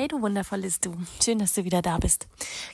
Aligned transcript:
Hey 0.00 0.08
du 0.08 0.22
wundervolles 0.22 0.80
Du, 0.80 0.94
schön, 1.22 1.40
dass 1.40 1.52
du 1.52 1.64
wieder 1.64 1.82
da 1.82 1.98
bist. 1.98 2.26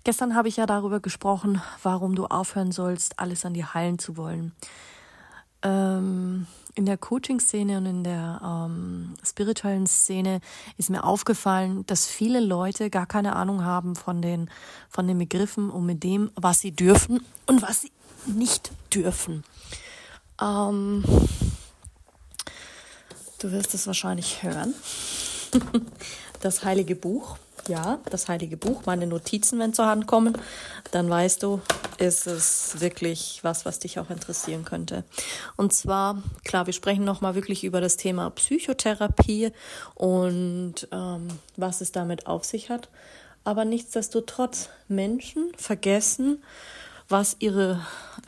Gestern 0.04 0.36
habe 0.36 0.46
ich 0.46 0.58
ja 0.58 0.66
darüber 0.66 1.00
gesprochen, 1.00 1.60
warum 1.82 2.14
du 2.14 2.26
aufhören 2.26 2.70
sollst, 2.70 3.18
alles 3.18 3.44
an 3.44 3.52
dir 3.52 3.74
heilen 3.74 3.98
zu 3.98 4.16
wollen. 4.16 4.52
Ähm, 5.62 6.46
in 6.76 6.86
der 6.86 6.96
Coaching-Szene 6.96 7.78
und 7.78 7.86
in 7.86 8.04
der 8.04 8.40
ähm, 8.44 9.16
spirituellen 9.24 9.88
Szene 9.88 10.40
ist 10.76 10.88
mir 10.88 11.02
aufgefallen, 11.02 11.84
dass 11.86 12.06
viele 12.06 12.38
Leute 12.38 12.90
gar 12.90 13.06
keine 13.06 13.34
Ahnung 13.34 13.64
haben 13.64 13.96
von 13.96 14.22
den, 14.22 14.48
von 14.88 15.08
den 15.08 15.18
Begriffen 15.18 15.68
und 15.68 15.84
mit 15.84 16.04
dem, 16.04 16.30
was 16.36 16.60
sie 16.60 16.70
dürfen 16.70 17.26
und 17.46 17.60
was 17.60 17.82
sie 17.82 17.92
nicht 18.26 18.70
dürfen. 18.94 19.42
Ähm, 20.40 21.02
du 23.40 23.50
wirst 23.50 23.74
es 23.74 23.88
wahrscheinlich 23.88 24.44
hören. 24.44 24.74
das 26.40 26.64
Heilige 26.64 26.94
Buch. 26.94 27.38
Ja, 27.68 27.98
das 28.10 28.28
Heilige 28.28 28.56
Buch, 28.56 28.82
meine 28.86 29.06
Notizen, 29.08 29.58
wenn 29.58 29.72
zur 29.72 29.86
Hand 29.86 30.06
kommen, 30.06 30.38
dann 30.92 31.10
weißt 31.10 31.42
du, 31.42 31.60
ist 31.98 32.28
es 32.28 32.80
wirklich 32.80 33.40
was, 33.42 33.64
was 33.64 33.80
dich 33.80 33.98
auch 33.98 34.08
interessieren 34.08 34.64
könnte. 34.64 35.02
Und 35.56 35.72
zwar, 35.72 36.22
klar, 36.44 36.66
wir 36.66 36.72
sprechen 36.72 37.04
nochmal 37.04 37.34
wirklich 37.34 37.64
über 37.64 37.80
das 37.80 37.96
Thema 37.96 38.30
Psychotherapie 38.30 39.50
und 39.94 40.86
ähm, 40.92 41.28
was 41.56 41.80
es 41.80 41.90
damit 41.90 42.28
auf 42.28 42.44
sich 42.44 42.70
hat. 42.70 42.88
Aber 43.42 43.64
nichtsdestotrotz, 43.64 44.68
Menschen 44.86 45.52
vergessen, 45.56 46.42
was 47.08 47.36
ihre 47.38 47.80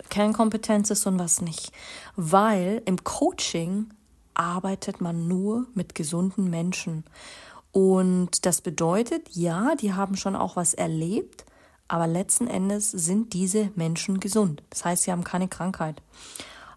Kernkompetenz 0.09 0.91
ist 0.91 1.07
und 1.07 1.19
was 1.19 1.41
nicht. 1.41 1.73
Weil 2.17 2.83
im 2.87 3.03
Coaching 3.05 3.91
arbeitet 4.35 5.01
man 5.01 5.27
nur 5.27 5.67
mit 5.75 5.95
gesunden 5.95 6.49
Menschen. 6.49 7.05
Und 7.73 8.47
das 8.47 8.61
bedeutet, 8.61 9.29
ja, 9.31 9.75
die 9.75 9.93
haben 9.93 10.17
schon 10.17 10.37
auch 10.37 10.57
was 10.57 10.75
erlebt, 10.75 11.45
aber 11.87 12.07
letzten 12.07 12.49
Endes 12.49 12.91
sind 12.91 13.33
diese 13.33 13.71
Menschen 13.75 14.21
gesund. 14.21 14.63
Das 14.71 14.85
heißt, 14.85 15.05
sie 15.05 15.13
haben 15.13 15.25
keine 15.25 15.49
Krankheit. 15.49 16.03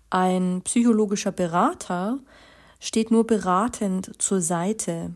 Ein 0.10 0.62
psychologischer 0.64 1.32
Berater 1.32 2.20
steht 2.80 3.12
nur 3.12 3.26
beratend 3.26 4.22
zur 4.22 4.42
Seite. 4.42 5.16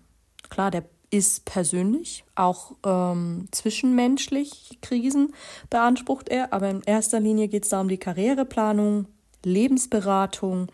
Klar, 0.49 0.71
der 0.71 0.85
ist 1.11 1.45
persönlich, 1.45 2.25
auch 2.35 2.73
ähm, 2.85 3.47
zwischenmenschlich 3.51 4.79
Krisen 4.81 5.33
beansprucht 5.69 6.29
er, 6.29 6.51
aber 6.51 6.69
in 6.69 6.81
erster 6.81 7.19
Linie 7.19 7.47
geht 7.47 7.63
es 7.63 7.69
da 7.69 7.81
um 7.81 7.87
die 7.87 7.97
Karriereplanung, 7.97 9.07
Lebensberatung, 9.43 10.67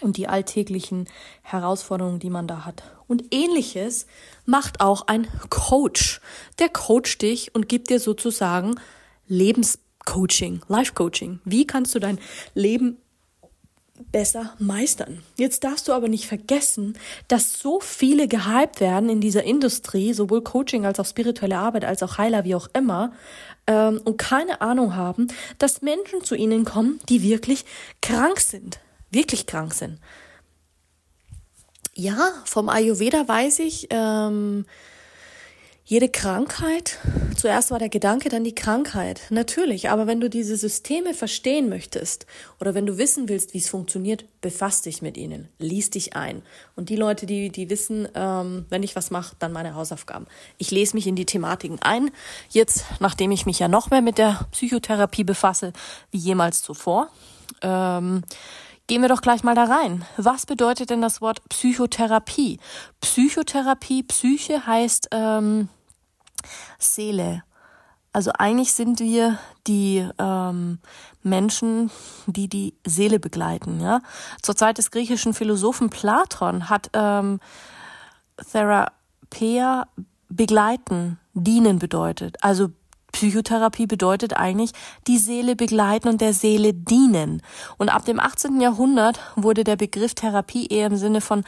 und 0.00 0.16
die 0.16 0.28
alltäglichen 0.28 1.06
Herausforderungen, 1.42 2.18
die 2.18 2.30
man 2.30 2.46
da 2.46 2.64
hat. 2.64 2.82
Und 3.06 3.34
ähnliches 3.34 4.06
macht 4.46 4.80
auch 4.80 5.06
ein 5.06 5.26
Coach. 5.50 6.20
Der 6.58 6.68
coacht 6.68 7.22
dich 7.22 7.54
und 7.54 7.68
gibt 7.68 7.90
dir 7.90 8.00
sozusagen 8.00 8.74
Lebenscoaching, 9.26 10.62
Life-Coaching. 10.68 11.40
Wie 11.44 11.66
kannst 11.66 11.94
du 11.94 11.98
dein 11.98 12.18
Leben 12.54 12.98
besser 14.10 14.54
meistern. 14.58 15.22
Jetzt 15.38 15.62
darfst 15.62 15.86
du 15.86 15.92
aber 15.92 16.08
nicht 16.08 16.26
vergessen, 16.26 16.98
dass 17.28 17.60
so 17.60 17.78
viele 17.78 18.26
gehypt 18.26 18.80
werden 18.80 19.08
in 19.08 19.20
dieser 19.20 19.44
Industrie, 19.44 20.12
sowohl 20.12 20.42
Coaching 20.42 20.84
als 20.84 20.98
auch 20.98 21.06
spirituelle 21.06 21.58
Arbeit, 21.58 21.84
als 21.84 22.02
auch 22.02 22.18
Heiler, 22.18 22.42
wie 22.42 22.56
auch 22.56 22.68
immer, 22.74 23.12
ähm, 23.68 24.00
und 24.04 24.18
keine 24.18 24.60
Ahnung 24.60 24.96
haben, 24.96 25.28
dass 25.58 25.80
Menschen 25.80 26.24
zu 26.24 26.34
ihnen 26.34 26.64
kommen, 26.64 26.98
die 27.08 27.22
wirklich 27.22 27.64
krank 28.02 28.40
sind 28.40 28.80
wirklich 29.14 29.46
krank 29.46 29.72
sind. 29.72 29.98
Ja, 31.96 32.32
vom 32.44 32.68
Ayurveda 32.68 33.28
weiß 33.28 33.60
ich, 33.60 33.86
ähm, 33.90 34.64
jede 35.86 36.08
Krankheit, 36.08 36.98
zuerst 37.36 37.70
war 37.70 37.78
der 37.78 37.90
Gedanke, 37.90 38.30
dann 38.30 38.42
die 38.42 38.54
Krankheit. 38.54 39.20
Natürlich, 39.28 39.90
aber 39.90 40.06
wenn 40.06 40.18
du 40.18 40.30
diese 40.30 40.56
Systeme 40.56 41.12
verstehen 41.12 41.68
möchtest 41.68 42.26
oder 42.58 42.74
wenn 42.74 42.86
du 42.86 42.96
wissen 42.96 43.28
willst, 43.28 43.52
wie 43.52 43.58
es 43.58 43.68
funktioniert, 43.68 44.24
befass 44.40 44.80
dich 44.80 45.02
mit 45.02 45.18
ihnen, 45.18 45.48
lies 45.58 45.90
dich 45.90 46.16
ein. 46.16 46.42
Und 46.74 46.88
die 46.88 46.96
Leute, 46.96 47.26
die, 47.26 47.50
die 47.50 47.68
wissen, 47.68 48.08
ähm, 48.14 48.64
wenn 48.70 48.82
ich 48.82 48.96
was 48.96 49.10
mache, 49.10 49.36
dann 49.38 49.52
meine 49.52 49.74
Hausaufgaben. 49.74 50.26
Ich 50.56 50.70
lese 50.70 50.96
mich 50.96 51.06
in 51.06 51.16
die 51.16 51.26
Thematiken 51.26 51.78
ein. 51.82 52.10
Jetzt, 52.48 52.86
nachdem 52.98 53.30
ich 53.30 53.44
mich 53.44 53.58
ja 53.58 53.68
noch 53.68 53.90
mehr 53.90 54.02
mit 54.02 54.16
der 54.16 54.48
Psychotherapie 54.52 55.24
befasse, 55.24 55.74
wie 56.10 56.18
jemals 56.18 56.62
zuvor. 56.62 57.10
Ähm, 57.60 58.22
Gehen 58.86 59.00
wir 59.00 59.08
doch 59.08 59.22
gleich 59.22 59.42
mal 59.42 59.54
da 59.54 59.64
rein. 59.64 60.04
Was 60.18 60.44
bedeutet 60.44 60.90
denn 60.90 61.00
das 61.00 61.22
Wort 61.22 61.40
Psychotherapie? 61.48 62.58
Psychotherapie, 63.00 64.02
Psyche 64.02 64.66
heißt 64.66 65.08
ähm, 65.12 65.68
Seele. 66.78 67.44
Also 68.12 68.30
eigentlich 68.38 68.74
sind 68.74 69.00
wir 69.00 69.38
die 69.66 70.06
ähm, 70.18 70.78
Menschen, 71.22 71.90
die 72.26 72.48
die 72.48 72.74
Seele 72.86 73.18
begleiten. 73.18 73.80
Ja? 73.80 74.02
Zur 74.42 74.54
Zeit 74.54 74.76
des 74.78 74.90
griechischen 74.90 75.32
Philosophen 75.32 75.88
Platon 75.88 76.68
hat 76.68 76.90
ähm, 76.92 77.40
Therapia 78.52 79.88
begleiten, 80.28 81.18
dienen 81.32 81.78
bedeutet. 81.78 82.36
Also 82.42 82.68
Psychotherapie 83.14 83.86
bedeutet 83.86 84.36
eigentlich 84.36 84.72
die 85.06 85.18
Seele 85.18 85.54
begleiten 85.54 86.08
und 86.08 86.20
der 86.20 86.34
Seele 86.34 86.74
dienen. 86.74 87.42
Und 87.78 87.88
ab 87.88 88.04
dem 88.04 88.18
18. 88.18 88.60
Jahrhundert 88.60 89.20
wurde 89.36 89.62
der 89.62 89.76
Begriff 89.76 90.14
Therapie 90.14 90.66
eher 90.66 90.88
im 90.88 90.96
Sinne 90.96 91.20
von 91.20 91.44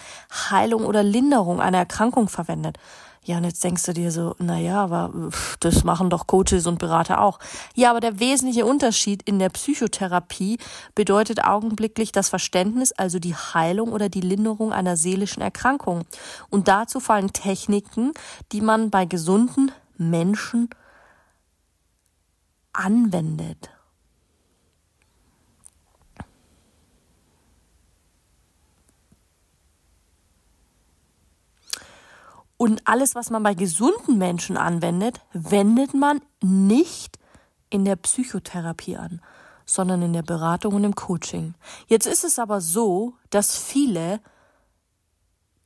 Heilung 0.51 0.85
oder 0.85 1.03
Linderung 1.03 1.61
einer 1.61 1.79
Erkrankung 1.79 2.29
verwendet. 2.29 2.79
Ja, 3.25 3.39
und 3.39 3.45
jetzt 3.45 3.65
denkst 3.65 3.83
du 3.83 3.93
dir 3.93 4.13
so, 4.13 4.37
na 4.39 4.57
ja, 4.57 4.81
aber 4.85 5.13
das 5.59 5.83
machen 5.83 6.09
doch 6.09 6.29
Coaches 6.29 6.69
und 6.69 6.79
Berater 6.79 7.21
auch. 7.21 7.41
Ja, 7.75 7.91
aber 7.91 7.99
der 7.99 8.21
wesentliche 8.21 8.65
Unterschied 8.65 9.23
in 9.25 9.41
der 9.41 9.49
Psychotherapie 9.49 10.59
bedeutet 10.95 11.43
augenblicklich 11.43 12.13
das 12.13 12.29
Verständnis, 12.29 12.93
also 12.93 13.19
die 13.19 13.35
Heilung 13.35 13.93
oder 13.93 14.09
die 14.09 14.21
Linderung 14.21 14.73
einer 14.73 14.97
seelischen 14.97 15.43
Erkrankung. 15.43 16.05
Und 16.49 16.69
dazu 16.69 17.01
fallen 17.01 17.33
Techniken, 17.33 18.13
die 18.53 18.61
man 18.61 18.91
bei 18.91 19.05
gesunden 19.05 19.73
Menschen 19.99 20.71
anwendet. 22.77 23.71
Und 32.59 32.83
alles, 32.87 33.15
was 33.15 33.31
man 33.31 33.43
bei 33.43 33.55
gesunden 33.55 34.17
Menschen 34.17 34.57
anwendet, 34.57 35.21
wendet 35.33 35.93
man 35.93 36.21
nicht 36.43 37.19
in 37.69 37.85
der 37.85 37.97
Psychotherapie 37.97 38.97
an, 38.97 39.21
sondern 39.67 40.01
in 40.01 40.13
der 40.15 40.23
Beratung 40.23 40.75
und 40.75 40.85
im 40.85 40.95
Coaching. 40.95 41.55
Jetzt 41.87 42.07
ist 42.07 42.25
es 42.25 42.39
aber 42.39 42.61
so, 42.61 43.15
dass 43.29 43.59
viele 43.59 44.21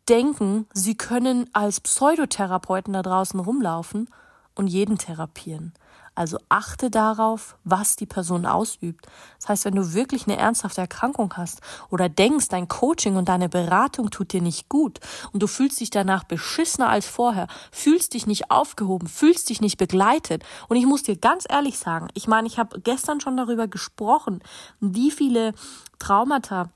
denken, 0.08 0.66
sie 0.72 0.96
können 0.96 1.48
als 1.52 1.80
Pseudotherapeuten 1.80 2.94
da 2.94 3.02
draußen 3.02 3.38
rumlaufen 3.38 4.08
und 4.56 4.66
jeden 4.66 4.98
therapieren. 4.98 5.72
Also 6.20 6.36
achte 6.50 6.90
darauf, 6.90 7.56
was 7.64 7.96
die 7.96 8.04
Person 8.04 8.44
ausübt. 8.44 9.06
Das 9.38 9.48
heißt, 9.48 9.64
wenn 9.64 9.74
du 9.74 9.94
wirklich 9.94 10.26
eine 10.26 10.36
ernsthafte 10.36 10.82
Erkrankung 10.82 11.32
hast 11.38 11.62
oder 11.88 12.10
denkst, 12.10 12.48
dein 12.48 12.68
Coaching 12.68 13.16
und 13.16 13.30
deine 13.30 13.48
Beratung 13.48 14.10
tut 14.10 14.34
dir 14.34 14.42
nicht 14.42 14.68
gut 14.68 15.00
und 15.32 15.42
du 15.42 15.46
fühlst 15.46 15.80
dich 15.80 15.88
danach 15.88 16.24
beschissener 16.24 16.90
als 16.90 17.06
vorher, 17.06 17.46
fühlst 17.72 18.12
dich 18.12 18.26
nicht 18.26 18.50
aufgehoben, 18.50 19.08
fühlst 19.08 19.48
dich 19.48 19.62
nicht 19.62 19.78
begleitet. 19.78 20.44
Und 20.68 20.76
ich 20.76 20.84
muss 20.84 21.04
dir 21.04 21.16
ganz 21.16 21.46
ehrlich 21.48 21.78
sagen, 21.78 22.08
ich 22.12 22.28
meine, 22.28 22.48
ich 22.48 22.58
habe 22.58 22.78
gestern 22.82 23.22
schon 23.22 23.38
darüber 23.38 23.66
gesprochen, 23.66 24.42
wie 24.78 25.10
viele 25.10 25.54
Traumata 25.98 26.68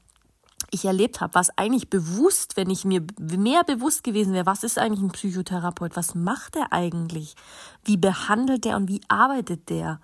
ich 0.75 0.85
erlebt 0.85 1.21
habe, 1.21 1.35
was 1.35 1.57
eigentlich 1.57 1.89
bewusst, 1.89 2.57
wenn 2.57 2.69
ich 2.69 2.85
mir 2.85 3.03
mehr 3.19 3.65
bewusst 3.65 4.05
gewesen 4.05 4.35
wäre, 4.35 4.47
was 4.47 4.65
ist 4.65 4.79
eigentlich 4.79 5.03
ein 5.03 5.13
Psychotherapeut, 5.13 5.97
was 5.97 6.15
macht 6.15 6.57
er 6.57 6.73
eigentlich, 6.73 7.35
wie 7.85 7.97
behandelt 7.97 8.67
er 8.67 8.77
und 8.77 8.89
wie 8.89 9.01
arbeitet 9.09 9.71
der? 9.71 10.01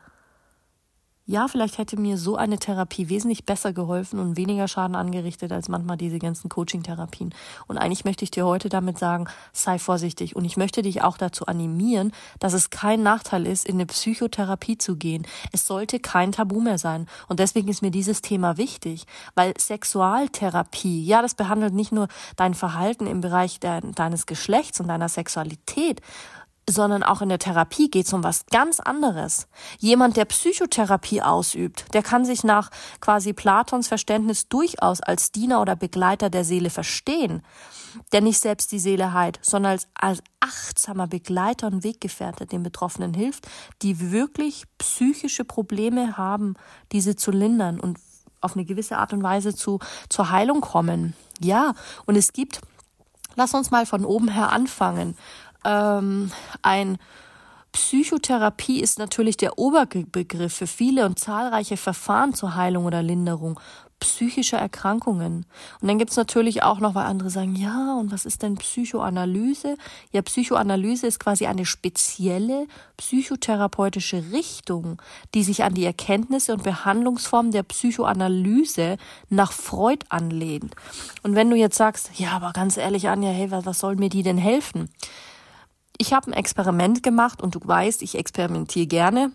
Ja, 1.31 1.47
vielleicht 1.47 1.79
hätte 1.79 1.97
mir 1.97 2.19
so 2.19 2.35
eine 2.35 2.59
Therapie 2.59 3.09
wesentlich 3.09 3.45
besser 3.45 3.73
geholfen 3.73 4.19
und 4.19 4.37
weniger 4.37 4.67
Schaden 4.67 4.97
angerichtet 4.97 5.53
als 5.53 5.69
manchmal 5.69 5.97
diese 5.97 6.19
ganzen 6.19 6.49
Coaching-Therapien. 6.49 7.33
Und 7.69 7.79
eigentlich 7.79 8.05
möchte 8.05 8.25
ich 8.25 8.33
dir 8.33 8.47
heute 8.47 8.69
damit 8.69 8.99
sagen, 8.99 9.29
sei 9.53 9.79
vorsichtig. 9.79 10.35
Und 10.35 10.45
ich 10.45 10.57
möchte 10.57 10.83
dich 10.83 11.03
auch 11.03 11.17
dazu 11.17 11.47
animieren, 11.47 12.11
dass 12.41 12.53
es 12.53 12.71
kein 12.71 13.05
Nachteil 13.05 13.47
ist, 13.47 13.65
in 13.65 13.77
eine 13.77 13.87
Psychotherapie 13.87 14.77
zu 14.77 14.97
gehen. 14.97 15.25
Es 15.53 15.69
sollte 15.69 16.01
kein 16.01 16.33
Tabu 16.33 16.61
mehr 16.61 16.79
sein. 16.79 17.07
Und 17.29 17.39
deswegen 17.39 17.69
ist 17.69 17.81
mir 17.81 17.93
dieses 17.93 18.23
Thema 18.23 18.57
wichtig, 18.57 19.07
weil 19.37 19.55
Sexualtherapie, 19.57 21.05
ja, 21.05 21.23
das 21.23 21.37
behandelt 21.37 21.75
nicht 21.75 21.93
nur 21.93 22.09
dein 22.35 22.55
Verhalten 22.55 23.07
im 23.07 23.21
Bereich 23.21 23.61
de 23.61 23.81
deines 23.95 24.27
Geschlechts 24.27 24.81
und 24.81 24.89
deiner 24.89 25.09
Sexualität, 25.09 26.01
sondern 26.69 27.03
auch 27.03 27.23
in 27.23 27.29
der 27.29 27.39
Therapie 27.39 27.91
geht 27.91 28.07
es 28.07 28.13
um 28.13 28.23
was 28.25 28.47
ganz 28.47 28.81
anderes. 28.81 29.49
Jemand, 29.79 30.17
der 30.17 30.25
Psychotherapie 30.25 31.23
ausübt, 31.23 31.87
der 31.95 32.03
kann 32.03 32.25
sich 32.25 32.45
nach 32.45 32.71
quasi 33.01 33.33
Platons 33.33 33.89
Verständnis 33.89 34.49
durchaus 34.49 35.01
als 35.01 35.33
Diener 35.33 35.61
oder 35.61 35.77
Begleiter 35.77 36.31
der 36.31 36.45
Seele 36.45 36.71
verstehen, 36.71 37.43
der 38.13 38.21
nicht 38.21 38.41
selbst 38.41 38.73
die 38.73 38.79
Seele 38.79 39.13
heilt, 39.13 39.39
sondern 39.43 39.73
als, 39.73 39.89
als 39.95 40.23
achtsamer 40.41 41.07
Begleiter 41.07 41.67
und 41.67 41.85
Weggefährte 41.85 42.47
den 42.47 42.63
Betroffenen 42.63 43.15
hilft, 43.15 43.49
die 43.83 44.13
wirklich 44.13 44.65
psychische 44.79 45.45
Probleme 45.45 46.17
haben, 46.17 46.55
diese 46.93 47.17
zu 47.17 47.31
lindern 47.31 47.81
und 47.81 47.99
auf 48.41 48.55
eine 48.55 48.65
gewisse 48.65 48.97
Art 48.97 49.13
und 49.13 49.23
Weise 49.23 49.55
zu, 49.55 49.81
zur 50.09 50.31
Heilung 50.31 50.61
kommen. 50.61 51.15
Ja, 51.41 51.75
und 52.07 52.17
es 52.17 52.33
gibt, 52.33 52.61
lass 53.35 53.53
uns 53.53 53.71
mal 53.71 53.85
von 53.87 54.05
oben 54.05 54.29
her 54.29 54.51
anfangen 54.51 55.17
ähm, 55.65 56.31
ein 56.63 56.99
Psychotherapie 57.73 58.81
ist 58.81 58.99
natürlich 58.99 59.37
der 59.37 59.59
Oberbegriff 59.59 60.55
für 60.55 60.67
viele 60.67 61.07
und 61.07 61.19
zahlreiche 61.19 61.77
Verfahren 61.77 62.35
zur 62.35 62.57
Heilung 62.57 62.85
oder 62.85 63.03
Linderung 63.03 63.61
psychischer 64.01 64.59
Erkrankungen. 64.59 65.47
Und 65.81 65.89
dann 65.89 65.99
gibt's 65.99 66.17
natürlich 66.17 66.63
auch 66.63 66.81
noch, 66.81 66.95
weil 66.95 67.05
andere 67.05 67.31
sagen, 67.31 67.55
ja, 67.55 67.95
und 67.95 68.11
was 68.11 68.25
ist 68.25 68.43
denn 68.43 68.57
Psychoanalyse? 68.57 69.77
Ja, 70.11 70.23
Psychoanalyse 70.23 71.07
ist 71.07 71.21
quasi 71.21 71.47
eine 71.47 71.67
spezielle 71.67 72.67
psychotherapeutische 72.97 74.33
Richtung, 74.33 75.01
die 75.35 75.45
sich 75.45 75.63
an 75.63 75.75
die 75.75 75.85
Erkenntnisse 75.85 76.55
und 76.55 76.63
Behandlungsformen 76.63 77.53
der 77.53 77.63
Psychoanalyse 77.63 78.97
nach 79.29 79.53
Freud 79.53 80.05
anlehnt. 80.09 80.75
Und 81.23 81.35
wenn 81.35 81.51
du 81.51 81.57
jetzt 81.57 81.77
sagst, 81.77 82.11
ja, 82.19 82.31
aber 82.31 82.53
ganz 82.53 82.79
ehrlich, 82.79 83.09
Anja, 83.09 83.31
hey, 83.31 83.51
was, 83.51 83.67
was 83.67 83.79
soll 83.79 83.97
mir 83.97 84.09
die 84.09 84.23
denn 84.23 84.39
helfen? 84.39 84.89
Ich 86.01 86.15
habe 86.15 86.29
ein 86.29 86.33
Experiment 86.33 87.03
gemacht 87.03 87.43
und 87.43 87.55
du 87.55 87.61
weißt, 87.63 88.01
ich 88.01 88.17
experimentiere 88.17 88.87
gerne 88.87 89.33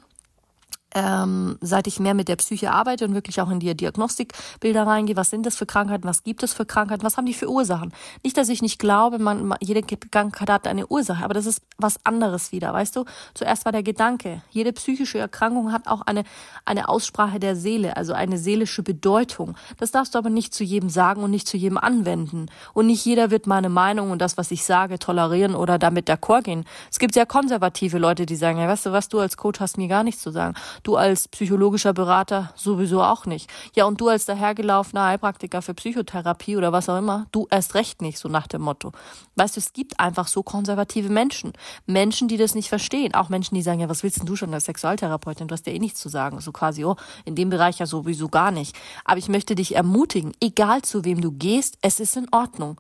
ähm, 0.96 1.58
seit 1.62 1.88
ich 1.88 2.00
mehr 2.00 2.14
mit 2.14 2.30
der 2.30 2.38
Psyche 2.38 2.72
arbeite 2.72 3.06
und 3.06 3.14
wirklich 3.14 3.42
auch 3.42 3.52
in 3.52 3.60
die 3.60 3.76
Diagnostikbilder 3.76 4.88
reingehe, 4.88 5.18
was 5.18 5.30
sind 5.30 5.46
das 5.46 5.58
für 5.58 5.66
Krankheiten, 5.66 6.08
was 6.08 6.24
gibt 6.24 6.42
es 6.42 6.54
für 6.54 6.66
Krankheiten, 6.66 7.04
was 7.04 7.18
haben 7.18 7.26
die 7.26 7.34
für 7.34 7.50
Ursachen. 7.50 7.94
Nicht, 8.24 8.38
dass 8.38 8.50
ich 8.50 8.62
nicht 8.62 8.80
glaube, 8.80 9.20
man, 9.20 9.54
jede 9.60 9.82
Krankheit 9.84 10.50
hat 10.50 10.68
eine 10.68 10.88
Ursache, 10.88 11.24
aber 11.24 11.34
das 11.34 11.46
ist 11.46 11.62
was 11.78 12.00
anderes 12.06 12.54
wieder, 12.54 12.74
weißt 12.74 12.96
du? 12.96 13.04
Zuerst 13.34 13.66
war 13.66 13.74
der 13.74 13.84
Gedanke, 13.84 14.42
jede 14.50 14.72
psychische 14.72 15.20
Erkrankung 15.20 15.74
hat 15.74 15.88
auch 15.88 16.02
eine, 16.02 16.24
eine 16.64 16.88
Aussprache 16.88 17.40
der 17.40 17.58
Seele, 17.58 17.98
also 17.98 18.14
eine 18.14 18.38
seelische 18.38 18.82
Bedeutung. 18.82 19.56
Das 19.78 19.92
darfst 19.92 20.16
du 20.16 20.18
aber 20.18 20.30
nicht 20.30 20.54
zu 20.54 20.64
jedem 20.64 20.90
sagen 20.90 21.22
und 21.24 21.32
nicht 21.32 21.48
zu 21.48 21.58
jedem 21.58 21.78
anwenden. 21.78 22.46
Und 22.74 22.88
nicht 22.88 23.04
jeder 23.04 23.32
wird 23.32 23.48
meine 23.48 23.70
Meinung 23.70 24.12
und 24.12 24.20
das, 24.22 24.38
was 24.38 24.50
ich 24.52 24.64
sage, 24.64 24.98
tolerieren 24.98 25.56
oder 25.56 25.78
damit 25.78 26.10
d'accord 26.10 26.44
gehen. 26.44 26.64
Es 26.90 27.00
gibt 27.00 27.14
sehr 27.14 27.26
konservative 27.26 27.98
Leute, 27.98 28.26
die 28.26 28.38
sagen, 28.38 28.60
ja, 28.60 28.68
weißt 28.70 28.86
du 28.86 28.92
was, 28.94 29.10
du 29.10 29.20
als 29.20 29.36
Coach 29.36 29.60
hast 29.60 29.78
mir 29.78 29.90
gar 29.90 30.04
nichts 30.04 30.22
zu 30.22 30.32
sagen. 30.32 30.56
Du 30.86 30.98
als 30.98 31.28
psychologischer 31.30 31.94
Berater 31.94 32.54
sowieso 32.54 33.02
auch 33.02 33.26
nicht. 33.26 33.50
Ja, 33.74 33.86
und 33.86 34.00
du 34.00 34.08
als 34.08 34.26
dahergelaufener 34.26 35.06
Heilpraktiker 35.06 35.64
für 35.64 35.74
Psychotherapie 35.74 36.58
oder 36.58 36.72
was 36.72 36.90
auch 36.90 37.00
immer, 37.00 37.26
du 37.32 37.48
erst 37.50 37.74
recht 37.74 38.04
nicht, 38.04 38.20
so 38.20 38.30
nach 38.30 38.46
dem 38.46 38.62
Motto. 38.62 38.92
Weißt 39.34 39.56
du, 39.56 39.62
es 39.62 39.74
gibt 39.74 40.00
einfach 40.00 40.28
so 40.28 40.44
konservative 40.44 41.10
Menschen. 41.10 41.54
Menschen, 41.88 42.28
die 42.28 42.38
das 42.38 42.54
nicht 42.54 42.70
verstehen. 42.70 43.16
Auch 43.16 43.30
Menschen, 43.30 43.56
die 43.56 43.64
sagen, 43.64 43.80
ja, 43.80 43.90
was 43.90 44.04
willst 44.04 44.20
denn 44.20 44.28
du 44.28 44.36
schon 44.36 44.54
als 44.54 44.66
Sexualtherapeutin? 44.66 45.48
Du 45.48 45.54
hast 45.54 45.66
ja 45.66 45.74
eh 45.74 45.80
nichts 45.80 46.00
zu 46.00 46.08
sagen. 46.08 46.40
So 46.40 46.52
quasi, 46.52 46.86
oh, 46.86 46.98
in 47.26 47.34
dem 47.34 47.50
Bereich 47.50 47.80
ja 47.80 47.88
sowieso 47.88 48.30
gar 48.30 48.52
nicht. 48.52 48.78
Aber 49.06 49.18
ich 49.18 49.28
möchte 49.28 49.56
dich 49.56 49.74
ermutigen, 49.76 50.34
egal 50.40 50.84
zu 50.84 51.04
wem 51.04 51.20
du 51.20 51.32
gehst, 51.32 51.80
es 51.82 52.00
ist 52.00 52.16
in 52.16 52.28
Ordnung. 52.32 52.80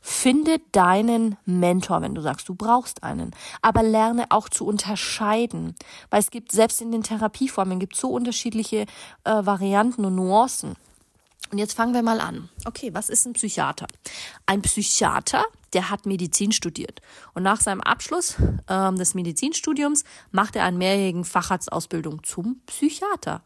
Finde 0.00 0.58
deinen 0.72 1.36
Mentor, 1.44 2.02
wenn 2.02 2.14
du 2.14 2.22
sagst, 2.22 2.48
du 2.48 2.54
brauchst 2.54 3.02
einen. 3.02 3.34
Aber 3.60 3.82
lerne 3.82 4.26
auch 4.30 4.48
zu 4.48 4.66
unterscheiden. 4.66 5.76
Weil 6.10 6.20
es 6.20 6.30
gibt, 6.30 6.52
selbst 6.52 6.80
in 6.80 6.90
den 6.90 7.02
Therapieformen, 7.02 7.78
gibt 7.78 7.96
so 7.96 8.08
unterschiedliche 8.08 8.86
äh, 9.24 9.46
Varianten 9.46 10.04
und 10.04 10.16
Nuancen. 10.16 10.74
Und 11.52 11.58
jetzt 11.58 11.74
fangen 11.74 11.92
wir 11.92 12.02
mal 12.02 12.20
an. 12.20 12.48
Okay, 12.64 12.94
was 12.94 13.10
ist 13.10 13.26
ein 13.26 13.34
Psychiater? 13.34 13.86
Ein 14.46 14.62
Psychiater, 14.62 15.44
der 15.74 15.90
hat 15.90 16.06
Medizin 16.06 16.50
studiert. 16.50 17.02
Und 17.34 17.42
nach 17.42 17.60
seinem 17.60 17.82
Abschluss 17.82 18.36
ähm, 18.68 18.96
des 18.96 19.14
Medizinstudiums 19.14 20.04
macht 20.30 20.56
er 20.56 20.64
einen 20.64 20.78
mehrjährigen 20.78 21.24
Facharztausbildung 21.24 22.24
zum 22.24 22.62
Psychiater. 22.66 23.42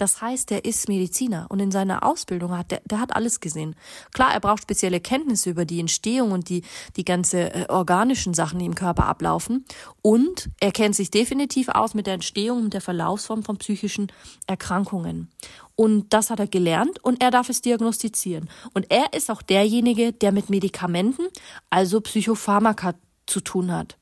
Das 0.00 0.22
heißt, 0.22 0.48
der 0.48 0.64
ist 0.64 0.88
Mediziner 0.88 1.44
und 1.50 1.60
in 1.60 1.70
seiner 1.70 2.06
Ausbildung 2.06 2.56
hat 2.56 2.70
der, 2.70 2.80
der 2.86 3.00
hat 3.00 3.14
alles 3.14 3.38
gesehen. 3.40 3.76
Klar, 4.14 4.32
er 4.32 4.40
braucht 4.40 4.62
spezielle 4.62 4.98
Kenntnisse 4.98 5.50
über 5.50 5.66
die 5.66 5.78
Entstehung 5.78 6.32
und 6.32 6.48
die, 6.48 6.62
die 6.96 7.04
ganze 7.04 7.52
äh, 7.52 7.66
organischen 7.68 8.32
Sachen, 8.32 8.60
die 8.60 8.64
im 8.64 8.74
Körper 8.74 9.04
ablaufen. 9.04 9.66
Und 10.00 10.48
er 10.58 10.72
kennt 10.72 10.96
sich 10.96 11.10
definitiv 11.10 11.68
aus 11.68 11.92
mit 11.92 12.06
der 12.06 12.14
Entstehung 12.14 12.62
und 12.62 12.72
der 12.72 12.80
Verlaufsform 12.80 13.42
von 13.42 13.58
psychischen 13.58 14.10
Erkrankungen. 14.46 15.30
Und 15.76 16.14
das 16.14 16.30
hat 16.30 16.40
er 16.40 16.46
gelernt 16.46 17.04
und 17.04 17.22
er 17.22 17.30
darf 17.30 17.50
es 17.50 17.60
diagnostizieren. 17.60 18.48
Und 18.72 18.90
er 18.90 19.12
ist 19.12 19.30
auch 19.30 19.42
derjenige, 19.42 20.14
der 20.14 20.32
mit 20.32 20.48
Medikamenten, 20.48 21.26
also 21.68 22.00
Psychopharmaka, 22.00 22.94
zu 23.26 23.40
tun 23.40 23.70
hat. 23.70 23.98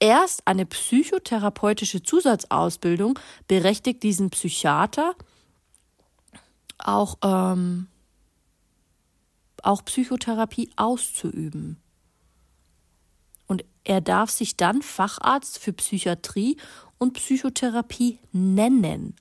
Erst 0.00 0.42
eine 0.44 0.66
psychotherapeutische 0.66 2.02
Zusatzausbildung 2.02 3.16
berechtigt 3.46 4.02
diesen 4.02 4.30
Psychiater 4.30 5.14
auch, 6.78 7.18
ähm, 7.22 7.88
auch 9.62 9.84
Psychotherapie 9.84 10.70
auszuüben. 10.76 11.80
Und 13.46 13.64
er 13.84 14.00
darf 14.00 14.30
sich 14.30 14.56
dann 14.56 14.82
Facharzt 14.82 15.58
für 15.58 15.72
Psychiatrie 15.72 16.56
und 16.98 17.14
Psychotherapie 17.14 18.18
nennen. 18.32 19.14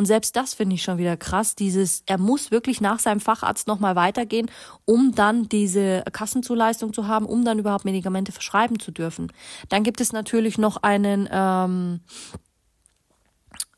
Und 0.00 0.06
selbst 0.06 0.34
das 0.34 0.54
finde 0.54 0.76
ich 0.76 0.82
schon 0.82 0.96
wieder 0.96 1.18
krass, 1.18 1.56
dieses, 1.56 2.02
er 2.06 2.16
muss 2.16 2.50
wirklich 2.50 2.80
nach 2.80 2.98
seinem 3.00 3.20
Facharzt 3.20 3.66
nochmal 3.66 3.96
weitergehen, 3.96 4.50
um 4.86 5.14
dann 5.14 5.50
diese 5.50 6.02
Kassenzulassung 6.10 6.94
zu 6.94 7.06
haben, 7.06 7.26
um 7.26 7.44
dann 7.44 7.58
überhaupt 7.58 7.84
Medikamente 7.84 8.32
verschreiben 8.32 8.78
zu 8.78 8.92
dürfen. 8.92 9.30
Dann 9.68 9.82
gibt 9.82 10.00
es 10.00 10.14
natürlich 10.14 10.56
noch 10.56 10.78
einen, 10.78 11.28
ähm, 11.30 12.00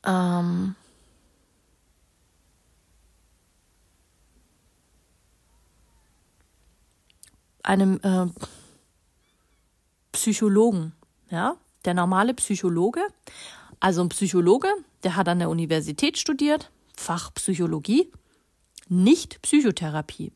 ähm, 0.06 0.76
einem 7.62 8.00
äh, 8.02 8.26
Psychologen, 10.12 10.92
ja, 11.30 11.56
der 11.84 11.94
normale 11.94 12.34
Psychologe, 12.34 13.00
also 13.80 14.02
ein 14.02 14.08
Psychologe, 14.10 14.68
der 15.02 15.16
hat 15.16 15.28
an 15.28 15.38
der 15.38 15.50
Universität 15.50 16.18
studiert, 16.18 16.70
Fach 16.96 17.32
Psychologie, 17.34 18.10
nicht 18.88 19.42
Psychotherapie. 19.42 20.32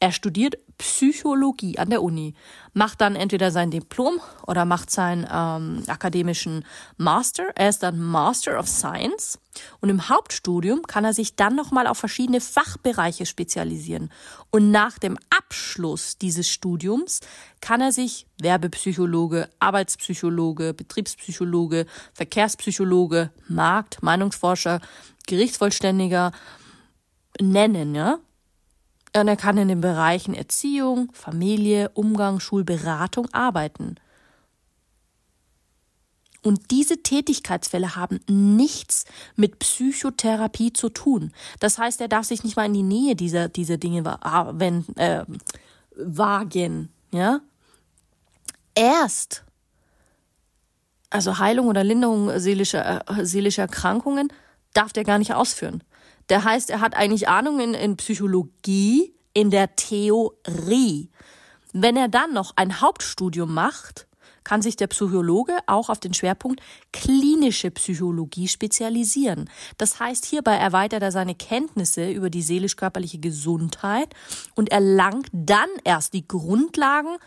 Er 0.00 0.12
studiert 0.12 0.56
Psychologie 0.78 1.76
an 1.78 1.90
der 1.90 2.04
Uni, 2.04 2.34
macht 2.72 3.00
dann 3.00 3.16
entweder 3.16 3.50
sein 3.50 3.72
Diplom 3.72 4.20
oder 4.46 4.64
macht 4.64 4.90
seinen 4.90 5.26
ähm, 5.28 5.82
akademischen 5.88 6.64
Master. 6.96 7.48
Er 7.56 7.68
ist 7.68 7.82
dann 7.82 7.98
Master 7.98 8.60
of 8.60 8.68
Science 8.68 9.40
und 9.80 9.88
im 9.88 10.08
Hauptstudium 10.08 10.82
kann 10.82 11.04
er 11.04 11.14
sich 11.14 11.34
dann 11.34 11.56
nochmal 11.56 11.88
auf 11.88 11.98
verschiedene 11.98 12.40
Fachbereiche 12.40 13.26
spezialisieren. 13.26 14.12
Und 14.50 14.70
nach 14.70 15.00
dem 15.00 15.18
Abschluss 15.36 16.16
dieses 16.16 16.48
Studiums 16.48 17.18
kann 17.60 17.80
er 17.80 17.90
sich 17.90 18.26
Werbepsychologe, 18.40 19.48
Arbeitspsychologe, 19.58 20.74
Betriebspsychologe, 20.74 21.86
Verkehrspsychologe, 22.14 23.32
Markt, 23.48 24.00
Meinungsforscher, 24.04 24.80
Gerichtsvollständiger 25.26 26.30
nennen, 27.40 27.96
ja? 27.96 28.20
Und 29.14 29.28
er 29.28 29.36
kann 29.36 29.58
in 29.58 29.68
den 29.68 29.80
Bereichen 29.80 30.34
Erziehung, 30.34 31.10
Familie, 31.12 31.90
Umgang, 31.90 32.40
Schulberatung 32.40 33.28
arbeiten. 33.32 33.96
Und 36.42 36.70
diese 36.70 37.02
Tätigkeitsfälle 37.02 37.96
haben 37.96 38.20
nichts 38.28 39.04
mit 39.34 39.58
Psychotherapie 39.58 40.72
zu 40.72 40.88
tun. 40.88 41.32
Das 41.58 41.78
heißt, 41.78 42.00
er 42.00 42.08
darf 42.08 42.26
sich 42.26 42.44
nicht 42.44 42.56
mal 42.56 42.66
in 42.66 42.74
die 42.74 42.82
Nähe 42.82 43.16
dieser, 43.16 43.48
dieser 43.48 43.76
Dinge 43.76 44.04
wenn, 44.04 44.84
äh, 44.96 45.24
wagen. 45.96 46.90
Ja? 47.10 47.40
Erst, 48.74 49.44
also 51.10 51.38
Heilung 51.38 51.66
oder 51.66 51.82
Linderung 51.82 52.38
seelischer, 52.38 53.02
äh, 53.08 53.24
seelischer 53.26 53.62
Erkrankungen, 53.62 54.32
darf 54.74 54.92
der 54.92 55.04
gar 55.04 55.18
nicht 55.18 55.34
ausführen. 55.34 55.82
Der 56.28 56.44
heißt, 56.44 56.70
er 56.70 56.80
hat 56.80 56.94
eigentlich 56.94 57.28
Ahnung 57.28 57.60
in, 57.60 57.74
in 57.74 57.96
Psychologie, 57.96 59.14
in 59.32 59.50
der 59.50 59.76
Theorie. 59.76 61.10
Wenn 61.72 61.96
er 61.96 62.08
dann 62.08 62.32
noch 62.32 62.52
ein 62.56 62.80
Hauptstudium 62.80 63.52
macht, 63.52 64.08
kann 64.48 64.62
sich 64.62 64.76
der 64.76 64.86
Psychologe 64.86 65.58
auch 65.66 65.90
auf 65.90 66.00
den 66.00 66.14
Schwerpunkt 66.14 66.62
klinische 66.90 67.70
Psychologie 67.70 68.48
spezialisieren. 68.48 69.50
Das 69.76 70.00
heißt, 70.00 70.24
hierbei 70.24 70.54
erweitert 70.54 71.02
er 71.02 71.12
seine 71.12 71.34
Kenntnisse 71.34 72.10
über 72.10 72.30
die 72.30 72.40
seelisch-körperliche 72.40 73.18
Gesundheit 73.18 74.14
und 74.54 74.70
erlangt 74.70 75.28
dann 75.32 75.68
erst 75.84 76.14
die 76.14 76.26
Grundlagen 76.26 77.18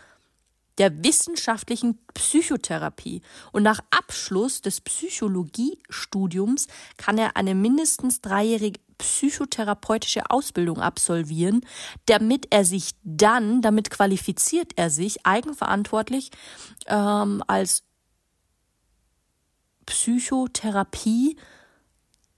der 0.78 1.04
wissenschaftlichen 1.04 1.98
Psychotherapie. 2.14 3.22
Und 3.52 3.62
nach 3.62 3.80
Abschluss 3.90 4.60
des 4.60 4.80
Psychologiestudiums 4.80 6.66
kann 6.96 7.18
er 7.18 7.36
eine 7.36 7.54
mindestens 7.54 8.20
dreijährige 8.20 8.80
psychotherapeutische 8.98 10.30
Ausbildung 10.30 10.80
absolvieren, 10.80 11.66
damit 12.06 12.46
er 12.50 12.64
sich 12.64 12.92
dann, 13.02 13.60
damit 13.60 13.90
qualifiziert 13.90 14.72
er 14.76 14.90
sich 14.90 15.26
eigenverantwortlich 15.26 16.30
ähm, 16.86 17.42
als 17.48 17.82
Psychotherapie 19.86 21.36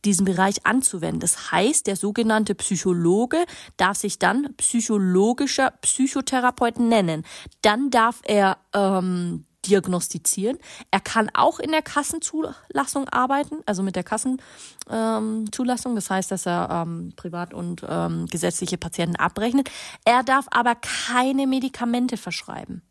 diesen 0.04 0.24
Bereich 0.24 0.66
anzuwenden. 0.66 1.20
Das 1.20 1.52
heißt, 1.52 1.86
der 1.86 1.96
sogenannte 1.96 2.54
Psychologe 2.54 3.44
darf 3.76 3.96
sich 3.96 4.18
dann 4.18 4.54
psychologischer 4.56 5.72
Psychotherapeut 5.82 6.78
nennen. 6.78 7.24
Dann 7.62 7.90
darf 7.90 8.20
er 8.24 8.58
ähm, 8.72 9.46
diagnostizieren. 9.66 10.58
Er 10.90 11.00
kann 11.00 11.30
auch 11.34 11.58
in 11.58 11.70
der 11.70 11.82
Kassenzulassung 11.82 13.08
arbeiten, 13.08 13.56
also 13.66 13.82
mit 13.82 13.96
der 13.96 14.04
Kassenzulassung. 14.04 15.92
Ähm, 15.92 15.96
das 15.96 16.10
heißt, 16.10 16.30
dass 16.30 16.46
er 16.46 16.68
ähm, 16.70 17.12
privat 17.16 17.54
und 17.54 17.84
ähm, 17.88 18.26
gesetzliche 18.26 18.78
Patienten 18.78 19.16
abrechnet. 19.16 19.70
Er 20.04 20.22
darf 20.22 20.46
aber 20.50 20.74
keine 20.74 21.46
Medikamente 21.46 22.16
verschreiben. 22.16 22.82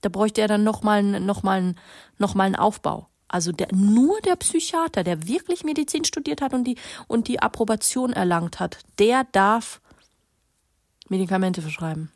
Da 0.00 0.08
bräuchte 0.08 0.40
er 0.40 0.48
dann 0.48 0.62
nochmal 0.62 1.02
noch 1.02 1.42
mal, 1.42 1.74
noch 2.18 2.34
mal 2.34 2.44
einen 2.44 2.56
Aufbau. 2.56 3.08
Also 3.28 3.52
der, 3.52 3.68
nur 3.74 4.20
der 4.22 4.36
Psychiater, 4.36 5.04
der 5.04 5.28
wirklich 5.28 5.62
Medizin 5.62 6.04
studiert 6.04 6.40
hat 6.40 6.54
und 6.54 6.64
die, 6.64 6.76
und 7.06 7.28
die 7.28 7.40
Approbation 7.40 8.12
erlangt 8.12 8.58
hat, 8.58 8.78
der 8.98 9.24
darf 9.32 9.80
Medikamente 11.08 11.62
verschreiben. 11.62 12.10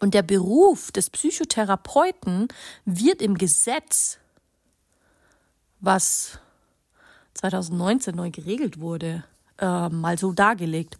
Und 0.00 0.14
der 0.14 0.22
Beruf 0.22 0.90
des 0.90 1.10
Psychotherapeuten 1.10 2.48
wird 2.84 3.22
im 3.22 3.38
Gesetz, 3.38 4.18
was 5.80 6.40
2019 7.34 8.14
neu 8.14 8.30
geregelt 8.30 8.80
wurde, 8.80 9.24
äh, 9.58 9.88
mal 9.88 10.18
so 10.18 10.32
dargelegt. 10.32 10.98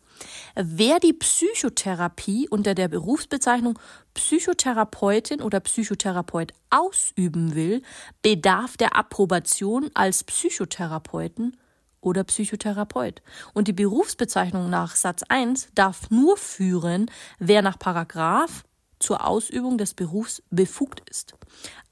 Wer 0.54 1.00
die 1.00 1.12
Psychotherapie 1.12 2.48
unter 2.48 2.74
der 2.74 2.88
Berufsbezeichnung 2.88 3.78
Psychotherapeutin 4.14 5.40
oder 5.40 5.60
Psychotherapeut 5.60 6.52
ausüben 6.70 7.54
will, 7.54 7.82
bedarf 8.20 8.76
der 8.76 8.96
Approbation 8.96 9.90
als 9.94 10.24
Psychotherapeuten 10.24 11.56
oder 12.00 12.24
Psychotherapeut. 12.24 13.22
Und 13.54 13.68
die 13.68 13.72
Berufsbezeichnung 13.72 14.68
nach 14.68 14.96
Satz 14.96 15.22
1 15.28 15.68
darf 15.74 16.10
nur 16.10 16.36
führen, 16.36 17.10
wer 17.38 17.62
nach 17.62 17.78
Paragraph 17.78 18.64
zur 19.02 19.26
Ausübung 19.26 19.76
des 19.78 19.94
Berufs 19.94 20.42
befugt 20.50 21.02
ist. 21.10 21.34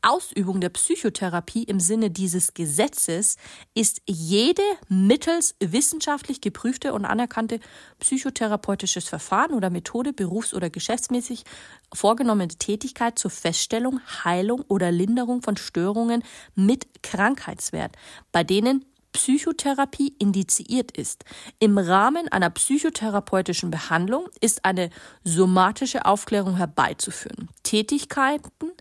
Ausübung 0.02 0.60
der 0.60 0.70
Psychotherapie 0.70 1.64
im 1.64 1.78
Sinne 1.78 2.10
dieses 2.10 2.54
Gesetzes 2.54 3.36
ist 3.74 4.00
jede 4.06 4.62
mittels 4.88 5.54
wissenschaftlich 5.60 6.40
geprüfte 6.40 6.94
und 6.94 7.04
anerkannte 7.04 7.60
psychotherapeutisches 7.98 9.08
Verfahren 9.08 9.52
oder 9.52 9.68
Methode 9.68 10.14
berufs- 10.14 10.54
oder 10.54 10.70
geschäftsmäßig 10.70 11.44
vorgenommene 11.92 12.48
Tätigkeit 12.48 13.18
zur 13.18 13.30
Feststellung, 13.30 14.00
Heilung 14.24 14.62
oder 14.68 14.90
Linderung 14.90 15.42
von 15.42 15.58
Störungen 15.58 16.22
mit 16.54 17.02
Krankheitswert, 17.02 17.96
bei 18.32 18.42
denen 18.42 18.86
Psychotherapie 19.12 20.14
indiziert 20.18 20.96
ist. 20.96 21.24
Im 21.58 21.78
Rahmen 21.78 22.28
einer 22.28 22.50
psychotherapeutischen 22.50 23.70
Behandlung 23.70 24.28
ist 24.40 24.64
eine 24.64 24.90
somatische 25.24 26.04
Aufklärung 26.04 26.56
herbeizuführen. 26.56 27.48
Tätigkeiten, 27.62 28.72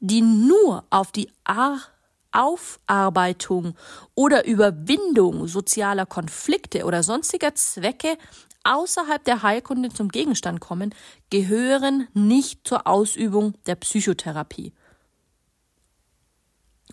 die 0.00 0.22
nur 0.22 0.84
auf 0.90 1.12
die 1.12 1.30
Ar 1.44 1.80
Aufarbeitung 2.30 3.74
oder 4.14 4.46
Überwindung 4.46 5.46
sozialer 5.48 6.04
Konflikte 6.04 6.84
oder 6.84 7.02
sonstiger 7.02 7.54
Zwecke 7.54 8.18
außerhalb 8.64 9.24
der 9.24 9.42
Heilkunde 9.42 9.88
zum 9.88 10.08
Gegenstand 10.08 10.60
kommen, 10.60 10.94
gehören 11.30 12.06
nicht 12.12 12.66
zur 12.68 12.86
Ausübung 12.86 13.54
der 13.66 13.76
Psychotherapie. 13.76 14.72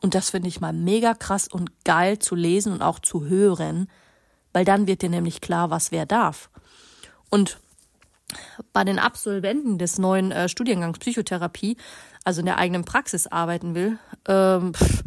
Und 0.05 0.13
das 0.13 0.29
finde 0.29 0.49
ich 0.49 0.61
mal 0.61 0.71
mega 0.71 1.15
krass 1.15 1.47
und 1.47 1.83
geil 1.83 2.19
zu 2.19 2.35
lesen 2.35 2.71
und 2.71 2.83
auch 2.83 2.99
zu 2.99 3.25
hören, 3.25 3.89
weil 4.53 4.63
dann 4.63 4.85
wird 4.85 5.01
dir 5.01 5.09
nämlich 5.09 5.41
klar, 5.41 5.71
was 5.71 5.91
wer 5.91 6.05
darf. 6.05 6.51
Und 7.31 7.57
bei 8.71 8.83
den 8.83 8.99
Absolventen 8.99 9.79
des 9.79 9.97
neuen 9.97 10.31
äh, 10.31 10.47
Studiengangs 10.47 10.99
Psychotherapie, 10.99 11.77
also 12.23 12.41
in 12.41 12.45
der 12.45 12.59
eigenen 12.59 12.85
Praxis 12.85 13.25
arbeiten 13.25 13.73
will, 13.73 13.97
ähm, 14.27 14.75
pff, 14.75 15.03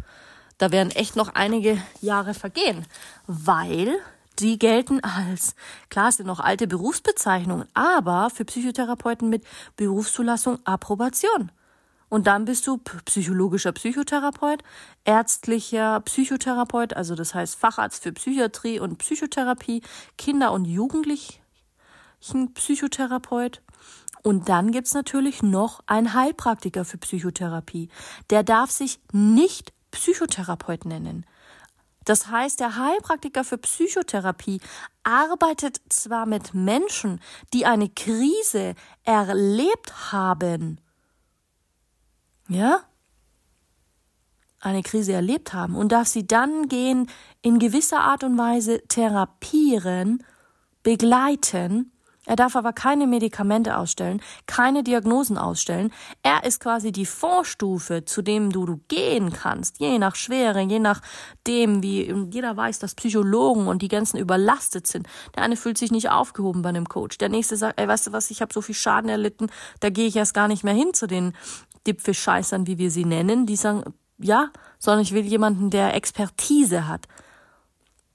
da 0.57 0.73
werden 0.73 0.91
echt 0.91 1.15
noch 1.15 1.33
einige 1.33 1.81
Jahre 2.01 2.33
vergehen, 2.33 2.85
weil 3.25 3.95
die 4.39 4.59
gelten 4.59 5.01
als, 5.01 5.55
klar, 5.89 6.09
es 6.09 6.17
sind 6.17 6.25
noch 6.25 6.41
alte 6.41 6.67
Berufsbezeichnungen, 6.67 7.69
aber 7.73 8.29
für 8.31 8.43
Psychotherapeuten 8.43 9.29
mit 9.29 9.45
Berufszulassung 9.77 10.59
Approbation. 10.65 11.53
Und 12.09 12.25
dann 12.25 12.45
bist 12.45 12.65
du 12.65 12.77
psychologischer 13.05 13.71
Psychotherapeut, 13.71 14.63
ärztlicher 15.05 15.99
Psychotherapeut, 16.01 16.93
also 16.93 17.15
das 17.15 17.35
heißt 17.35 17.55
Facharzt 17.55 18.03
für 18.03 18.11
Psychiatrie 18.11 18.79
und 18.79 18.97
Psychotherapie, 18.97 19.83
Kinder- 20.17 20.51
und 20.51 20.65
Jugendlichen 20.65 21.39
Psychotherapeut. 22.53 23.61
Und 24.23 24.49
dann 24.49 24.71
gibt's 24.71 24.93
natürlich 24.93 25.41
noch 25.41 25.81
einen 25.85 26.13
Heilpraktiker 26.13 26.83
für 26.83 26.97
Psychotherapie. 26.97 27.89
Der 28.29 28.43
darf 28.43 28.69
sich 28.71 28.99
nicht 29.13 29.71
Psychotherapeut 29.91 30.85
nennen. 30.85 31.25
Das 32.05 32.27
heißt, 32.27 32.59
der 32.59 32.75
Heilpraktiker 32.75 33.43
für 33.43 33.57
Psychotherapie 33.57 34.59
arbeitet 35.03 35.79
zwar 35.89 36.25
mit 36.25 36.53
Menschen, 36.53 37.21
die 37.53 37.65
eine 37.65 37.87
Krise 37.89 38.75
erlebt 39.03 40.11
haben, 40.11 40.81
ja, 42.49 42.81
eine 44.59 44.83
Krise 44.83 45.13
erlebt 45.13 45.53
haben 45.53 45.75
und 45.75 45.91
darf 45.91 46.07
sie 46.07 46.27
dann 46.27 46.67
gehen, 46.67 47.09
in 47.41 47.59
gewisser 47.59 48.01
Art 48.01 48.23
und 48.23 48.37
Weise 48.37 48.81
therapieren, 48.87 50.23
begleiten. 50.83 51.91
Er 52.29 52.35
darf 52.35 52.55
aber 52.55 52.73
keine 52.73 53.07
Medikamente 53.07 53.75
ausstellen, 53.75 54.21
keine 54.45 54.83
Diagnosen 54.83 55.39
ausstellen. 55.39 55.91
Er 56.21 56.43
ist 56.43 56.59
quasi 56.59 56.91
die 56.91 57.07
Vorstufe, 57.07 58.05
zu 58.05 58.21
dem 58.21 58.51
du, 58.51 58.67
du 58.67 58.79
gehen 58.87 59.33
kannst, 59.33 59.79
je 59.79 59.97
nach 59.97 60.15
Schwere, 60.15 60.61
je 60.61 60.77
nach 60.77 61.01
dem, 61.47 61.81
wie 61.81 62.13
jeder 62.31 62.55
weiß, 62.55 62.77
dass 62.77 62.93
Psychologen 62.93 63.65
und 63.65 63.81
die 63.81 63.87
ganzen 63.87 64.17
überlastet 64.17 64.85
sind. 64.85 65.07
Der 65.35 65.41
eine 65.41 65.57
fühlt 65.57 65.79
sich 65.79 65.89
nicht 65.89 66.11
aufgehoben 66.11 66.61
bei 66.61 66.69
einem 66.69 66.87
Coach. 66.87 67.17
Der 67.17 67.29
nächste 67.29 67.57
sagt, 67.57 67.81
ey, 67.81 67.87
weißt 67.87 68.05
du 68.05 68.11
was, 68.11 68.29
ich 68.29 68.43
habe 68.43 68.53
so 68.53 68.61
viel 68.61 68.75
Schaden 68.75 69.09
erlitten, 69.09 69.47
da 69.79 69.89
gehe 69.89 70.05
ich 70.05 70.15
erst 70.15 70.35
gar 70.35 70.47
nicht 70.47 70.63
mehr 70.63 70.75
hin 70.75 70.93
zu 70.93 71.07
den 71.07 71.33
Dipfelscheißern, 71.87 72.67
wie 72.67 72.77
wir 72.77 72.91
sie 72.91 73.05
nennen, 73.05 73.47
die 73.47 73.55
sagen, 73.55 73.85
ja, 74.19 74.51
sondern 74.77 75.01
ich 75.01 75.13
will 75.13 75.25
jemanden, 75.25 75.71
der 75.71 75.95
Expertise 75.95 76.87
hat. 76.87 77.07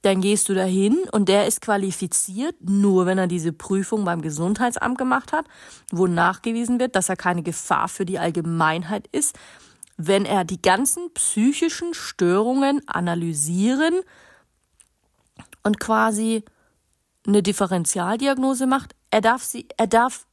Dann 0.04 0.20
gehst 0.20 0.50
du 0.50 0.54
dahin 0.54 0.98
und 1.12 1.30
der 1.30 1.46
ist 1.46 1.62
qualifiziert, 1.62 2.56
nur 2.60 3.06
wenn 3.06 3.16
er 3.16 3.26
diese 3.26 3.54
Prüfung 3.54 4.04
beim 4.04 4.20
Gesundheitsamt 4.20 4.98
gemacht 4.98 5.32
hat, 5.32 5.46
wo 5.90 6.06
nachgewiesen 6.06 6.78
wird, 6.78 6.94
dass 6.94 7.08
er 7.08 7.16
keine 7.16 7.42
Gefahr 7.42 7.88
für 7.88 8.04
die 8.04 8.18
Allgemeinheit 8.18 9.08
ist, 9.12 9.34
wenn 9.96 10.26
er 10.26 10.44
die 10.44 10.60
ganzen 10.60 11.10
psychischen 11.14 11.94
Störungen 11.94 12.86
analysieren 12.86 13.94
und 15.62 15.80
quasi 15.80 16.44
eine 17.26 17.42
Differentialdiagnose 17.42 18.66
macht. 18.66 18.94
Er 19.10 19.22
darf 19.22 19.42
sie, 19.42 19.68
er 19.78 19.86
darf 19.86 20.26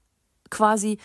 quasi 0.49 0.97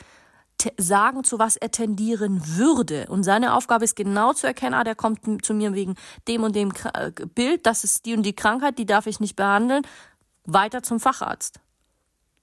sagen, 0.79 1.25
zu 1.25 1.39
was 1.39 1.57
er 1.57 1.71
tendieren 1.71 2.41
würde. 2.57 3.07
Und 3.09 3.23
seine 3.23 3.55
Aufgabe 3.55 3.85
ist 3.85 3.97
genau 3.97 4.33
zu 4.33 4.47
erkennen, 4.47 4.75
ah, 4.75 4.85
der 4.85 4.95
kommt 4.95 5.45
zu 5.45 5.55
mir 5.55 5.75
wegen 5.75 5.95
dem 6.29 6.43
und 6.43 6.57
dem 6.57 6.73
äh, 6.95 7.11
Bild, 7.35 7.67
das 7.67 7.85
ist 7.85 8.07
die 8.07 8.15
und 8.15 8.23
die 8.23 8.35
Krankheit, 8.35 8.79
die 8.79 8.87
darf 8.87 9.07
ich 9.07 9.21
nicht 9.21 9.37
behandeln, 9.37 9.87
weiter 10.45 10.83
zum 10.83 11.01
Facharzt. 11.01 11.61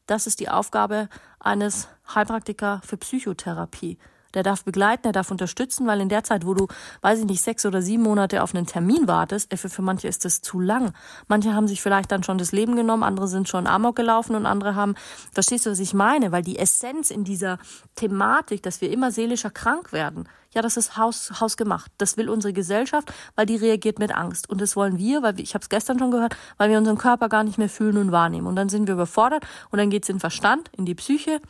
Das 0.05 0.27
ist 0.27 0.39
die 0.39 0.50
Aufgabe 0.50 1.10
eines 1.39 1.88
Heilpraktiker 2.13 2.82
für 2.86 2.98
Psychotherapie. 2.98 3.98
Der 4.34 4.44
darf 4.44 4.63
begleiten, 4.63 5.04
der 5.04 5.12
darf 5.12 5.32
unterstützen, 5.32 5.88
weil 5.88 6.02
in 6.02 6.10
der 6.10 6.24
Zeit, 6.24 6.46
wo 6.46 6.54
du, 6.54 6.68
weiß 7.02 7.20
ich 7.20 7.25
nicht, 7.25 7.42
sechs 7.42 7.66
oder 7.66 7.82
sieben 7.82 8.04
Monate 8.04 8.44
auf 8.44 8.54
einen 8.54 8.66
Termin 8.66 9.08
wartest, 9.08 9.54
für, 9.58 9.70
für 9.70 9.82
manche 9.82 10.08
ist 10.08 10.25
das 10.25 10.42
zu 10.42 10.60
lang. 10.60 10.94
Manche 11.28 11.54
haben 11.54 11.68
sich 11.68 11.82
vielleicht 11.82 12.12
dann 12.12 12.24
schon 12.24 12.38
das 12.38 12.52
Leben 12.52 12.75
genommen, 12.75 13.04
andere 13.04 13.28
sind 13.28 13.48
schon 13.48 13.68
Amok 13.68 13.96
gelaufen 13.96 14.36
und 14.36 14.46
andere 14.46 14.75
haben, 14.75 14.96
verstehst 15.32 15.66
du, 15.66 15.72
was 15.72 15.80
ich 15.80 15.94
meine? 15.94 16.32
Weil 16.32 16.44
die 16.44 16.58
Essenz 16.58 17.12
in 17.12 17.24
dieser 17.24 17.60
Thematik, 17.96 18.63
dass 18.63 18.82
wir 18.82 18.92
immer 18.92 19.12
seelischer 19.12 19.52
krank 19.52 19.94
werden, 19.94 20.28
ja, 20.54 20.62
das 20.62 20.78
ist 20.78 20.98
Haus, 20.98 21.42
hausgemacht. 21.42 21.92
Das 21.98 22.16
will 22.18 22.30
unsere 22.30 22.54
Gesellschaft, 22.54 23.12
weil 23.36 23.46
die 23.46 23.56
reagiert 23.56 24.00
mit 24.00 24.13
Angst. 24.13 24.50
Und 24.50 24.62
das 24.62 24.75
wollen 24.75 24.98
wir, 24.98 25.24
weil 25.24 25.38
wir, 25.38 25.44
ich 25.44 25.56
habe 25.56 25.63
es 25.63 25.70
gestern 25.70 25.98
schon 25.98 26.12
gehört, 26.12 26.36
weil 26.58 26.70
wir 26.70 26.78
unseren 26.78 26.98
Körper 26.98 27.28
gar 27.28 27.44
nicht 27.44 27.58
mehr 27.58 27.70
fühlen 27.70 27.98
und 27.98 28.12
wahrnehmen. 28.12 28.48
Und 28.48 28.56
dann 28.56 28.70
sind 28.70 28.88
wir 28.88 28.94
überfordert 28.94 29.46
und 29.72 29.80
dann 29.80 29.90
geht's 29.90 30.10
in 30.10 30.18
den 30.18 30.20
Verstand, 30.20 30.70
in 30.78 30.86
die 30.86 30.96
Psyche 30.96 31.42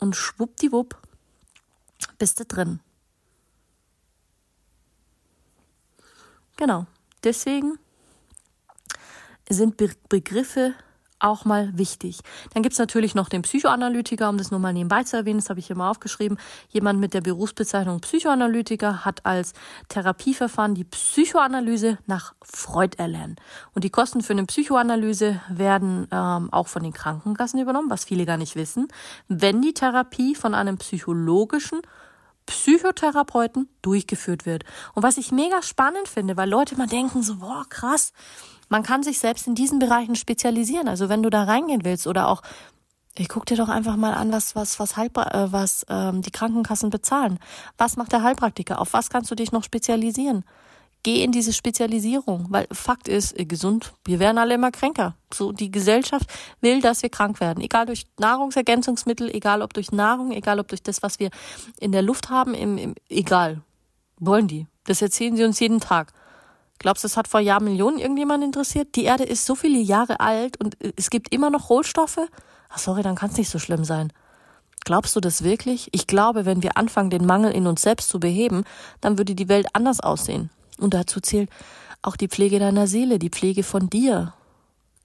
und 0.00 0.16
schwuppdiwupp 0.16 0.96
bist 2.18 2.40
du 2.40 2.44
drin. 2.44 2.80
Genau. 6.56 6.86
Deswegen 7.24 7.78
sind 9.48 9.76
Be 9.76 9.90
Begriffe 10.08 10.74
auch 11.20 11.44
mal 11.44 11.76
wichtig. 11.76 12.20
Dann 12.54 12.62
gibt's 12.62 12.78
natürlich 12.78 13.14
noch 13.14 13.28
den 13.28 13.42
Psychoanalytiker, 13.42 14.28
um 14.28 14.38
das 14.38 14.50
nur 14.50 14.60
mal 14.60 14.72
nebenbei 14.72 15.02
zu 15.02 15.16
erwähnen, 15.16 15.40
das 15.40 15.50
habe 15.50 15.60
ich 15.60 15.66
hier 15.66 15.76
mal 15.76 15.90
aufgeschrieben. 15.90 16.38
Jemand 16.68 17.00
mit 17.00 17.14
der 17.14 17.20
Berufsbezeichnung 17.20 18.00
Psychoanalytiker 18.00 19.04
hat 19.04 19.26
als 19.26 19.52
Therapieverfahren 19.88 20.74
die 20.74 20.84
Psychoanalyse 20.84 21.98
nach 22.06 22.34
Freud 22.42 22.96
erlernen. 22.98 23.36
Und 23.74 23.84
die 23.84 23.90
Kosten 23.90 24.22
für 24.22 24.32
eine 24.32 24.46
Psychoanalyse 24.46 25.40
werden 25.48 26.06
ähm, 26.10 26.52
auch 26.52 26.68
von 26.68 26.82
den 26.82 26.92
Krankenkassen 26.92 27.60
übernommen, 27.60 27.90
was 27.90 28.04
viele 28.04 28.26
gar 28.26 28.36
nicht 28.36 28.56
wissen, 28.56 28.88
wenn 29.28 29.60
die 29.60 29.74
Therapie 29.74 30.34
von 30.34 30.54
einem 30.54 30.78
psychologischen 30.78 31.82
Psychotherapeuten 32.48 33.68
durchgeführt 33.82 34.46
wird. 34.46 34.64
Und 34.94 35.02
was 35.02 35.18
ich 35.18 35.32
mega 35.32 35.62
spannend 35.62 36.08
finde, 36.08 36.36
weil 36.36 36.48
Leute 36.48 36.76
mal 36.76 36.86
denken 36.86 37.22
so, 37.22 37.36
boah, 37.36 37.64
krass, 37.68 38.12
man 38.68 38.82
kann 38.82 39.02
sich 39.02 39.18
selbst 39.18 39.46
in 39.46 39.54
diesen 39.54 39.78
Bereichen 39.78 40.16
spezialisieren. 40.16 40.88
Also 40.88 41.08
wenn 41.08 41.22
du 41.22 41.30
da 41.30 41.44
reingehen 41.44 41.84
willst 41.84 42.06
oder 42.06 42.28
auch, 42.28 42.42
ich 43.16 43.28
guck 43.28 43.46
dir 43.46 43.56
doch 43.56 43.68
einfach 43.68 43.96
mal 43.96 44.14
an, 44.14 44.32
was 44.32 44.54
was 44.54 44.78
was 44.78 44.96
Heilpra 44.96 45.44
äh, 45.46 45.52
was 45.52 45.84
ähm, 45.88 46.22
die 46.22 46.30
Krankenkassen 46.30 46.90
bezahlen. 46.90 47.38
Was 47.76 47.96
macht 47.96 48.12
der 48.12 48.22
Heilpraktiker? 48.22 48.80
Auf 48.80 48.92
was 48.92 49.10
kannst 49.10 49.30
du 49.30 49.34
dich 49.34 49.52
noch 49.52 49.64
spezialisieren? 49.64 50.44
Geh 51.08 51.24
in 51.24 51.32
diese 51.32 51.54
Spezialisierung, 51.54 52.48
weil 52.50 52.66
Fakt 52.70 53.08
ist, 53.08 53.38
äh, 53.38 53.46
gesund, 53.46 53.94
wir 54.04 54.18
werden 54.18 54.36
alle 54.36 54.56
immer 54.56 54.70
kränker. 54.70 55.14
So, 55.32 55.52
die 55.52 55.70
Gesellschaft 55.70 56.28
will, 56.60 56.82
dass 56.82 57.02
wir 57.02 57.08
krank 57.08 57.40
werden. 57.40 57.64
Egal 57.64 57.86
durch 57.86 58.04
Nahrungsergänzungsmittel, 58.18 59.34
egal 59.34 59.62
ob 59.62 59.72
durch 59.72 59.90
Nahrung, 59.90 60.32
egal 60.32 60.60
ob 60.60 60.68
durch 60.68 60.82
das, 60.82 61.02
was 61.02 61.18
wir 61.18 61.30
in 61.80 61.92
der 61.92 62.02
Luft 62.02 62.28
haben, 62.28 62.52
im, 62.52 62.76
im, 62.76 62.94
egal. 63.08 63.62
Wollen 64.18 64.48
die. 64.48 64.66
Das 64.84 65.00
erzählen 65.00 65.34
sie 65.34 65.44
uns 65.44 65.58
jeden 65.60 65.80
Tag. 65.80 66.12
Glaubst 66.78 67.04
du, 67.04 67.06
es 67.06 67.16
hat 67.16 67.26
vor 67.26 67.40
Jahren 67.40 67.64
Millionen 67.64 67.98
irgendjemand 67.98 68.44
interessiert? 68.44 68.94
Die 68.94 69.04
Erde 69.04 69.24
ist 69.24 69.46
so 69.46 69.54
viele 69.54 69.78
Jahre 69.78 70.20
alt 70.20 70.62
und 70.62 70.78
äh, 70.84 70.92
es 70.96 71.08
gibt 71.08 71.32
immer 71.32 71.48
noch 71.48 71.70
Rohstoffe? 71.70 72.20
Ach 72.68 72.78
sorry, 72.78 73.02
dann 73.02 73.16
kann 73.16 73.30
es 73.30 73.38
nicht 73.38 73.48
so 73.48 73.58
schlimm 73.58 73.84
sein. 73.84 74.12
Glaubst 74.84 75.16
du 75.16 75.20
das 75.20 75.42
wirklich? 75.42 75.88
Ich 75.92 76.06
glaube, 76.06 76.44
wenn 76.44 76.62
wir 76.62 76.76
anfangen, 76.76 77.08
den 77.08 77.24
Mangel 77.24 77.52
in 77.52 77.66
uns 77.66 77.80
selbst 77.80 78.10
zu 78.10 78.20
beheben, 78.20 78.64
dann 79.00 79.16
würde 79.16 79.34
die 79.34 79.48
Welt 79.48 79.68
anders 79.72 80.00
aussehen. 80.00 80.50
Und 80.78 80.94
dazu 80.94 81.20
zählt 81.20 81.50
auch 82.02 82.16
die 82.16 82.28
Pflege 82.28 82.58
deiner 82.58 82.86
Seele, 82.86 83.18
die 83.18 83.30
Pflege 83.30 83.62
von 83.62 83.90
dir. 83.90 84.34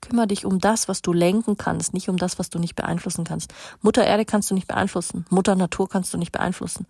Kümmer 0.02 0.28
dich 0.28 0.46
um 0.46 0.60
das, 0.60 0.88
was 0.88 1.02
du 1.02 1.14
lenken 1.14 1.58
kannst, 1.58 1.94
nicht 1.94 2.10
um 2.10 2.18
das, 2.18 2.38
was 2.38 2.50
du 2.50 2.60
nicht 2.60 2.76
beeinflussen 2.76 3.24
kannst. 3.24 3.54
Mutter 3.82 4.06
Erde 4.06 4.26
kannst 4.26 4.52
du 4.52 4.54
nicht 4.54 4.68
beeinflussen. 4.68 5.26
Mutter 5.30 5.56
Natur 5.56 5.88
kannst 5.88 6.14
du 6.14 6.18
nicht 6.18 6.32
beeinflussen. 6.32 6.86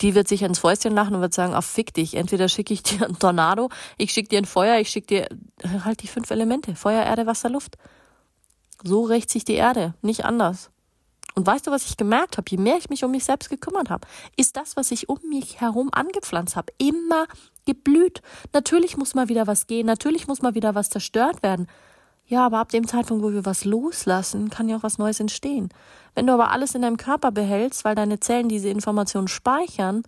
Die 0.00 0.14
wird 0.14 0.28
sich 0.28 0.42
ins 0.42 0.60
Fäustchen 0.60 0.94
lachen 0.94 1.16
und 1.16 1.20
wird 1.20 1.34
sagen, 1.34 1.54
ach 1.54 1.64
fick 1.64 1.92
dich, 1.92 2.14
entweder 2.14 2.48
schicke 2.48 2.72
ich 2.72 2.82
dir 2.82 3.04
einen 3.04 3.18
Tornado, 3.18 3.68
ich 3.98 4.12
schicke 4.12 4.28
dir 4.28 4.38
ein 4.38 4.44
Feuer, 4.44 4.78
ich 4.78 4.90
schicke 4.90 5.06
dir 5.06 5.28
halt 5.84 6.02
die 6.02 6.06
fünf 6.06 6.30
Elemente, 6.30 6.74
Feuer, 6.76 7.04
Erde, 7.04 7.26
Wasser, 7.26 7.50
Luft. 7.50 7.76
So 8.84 9.02
rächt 9.02 9.28
sich 9.28 9.44
die 9.44 9.54
Erde, 9.54 9.94
nicht 10.02 10.24
anders. 10.24 10.70
Und 11.34 11.46
weißt 11.46 11.66
du, 11.66 11.70
was 11.70 11.86
ich 11.86 11.96
gemerkt 11.96 12.36
habe? 12.36 12.50
Je 12.50 12.56
mehr 12.56 12.78
ich 12.78 12.90
mich 12.90 13.04
um 13.04 13.10
mich 13.10 13.24
selbst 13.24 13.48
gekümmert 13.48 13.90
habe, 13.90 14.08
ist 14.36 14.56
das, 14.56 14.76
was 14.76 14.90
ich 14.90 15.08
um 15.08 15.18
mich 15.28 15.60
herum 15.60 15.88
angepflanzt 15.92 16.56
habe, 16.56 16.72
immer 16.78 17.26
geblüht. 17.68 18.22
Natürlich 18.54 18.96
muss 18.96 19.14
mal 19.14 19.28
wieder 19.28 19.46
was 19.46 19.66
gehen, 19.66 19.86
natürlich 19.86 20.26
muss 20.26 20.40
mal 20.42 20.54
wieder 20.54 20.74
was 20.74 20.88
zerstört 20.88 21.42
werden. 21.42 21.68
Ja, 22.26 22.44
aber 22.44 22.58
ab 22.58 22.70
dem 22.70 22.86
Zeitpunkt, 22.88 23.22
wo 23.22 23.32
wir 23.32 23.44
was 23.44 23.64
loslassen, 23.64 24.50
kann 24.50 24.68
ja 24.68 24.76
auch 24.76 24.82
was 24.82 24.98
Neues 24.98 25.20
entstehen. 25.20 25.68
Wenn 26.14 26.26
du 26.26 26.32
aber 26.32 26.50
alles 26.50 26.74
in 26.74 26.82
deinem 26.82 26.96
Körper 26.96 27.30
behältst, 27.30 27.84
weil 27.84 27.94
deine 27.94 28.20
Zellen 28.20 28.48
diese 28.48 28.68
Informationen 28.68 29.28
speichern, 29.28 30.02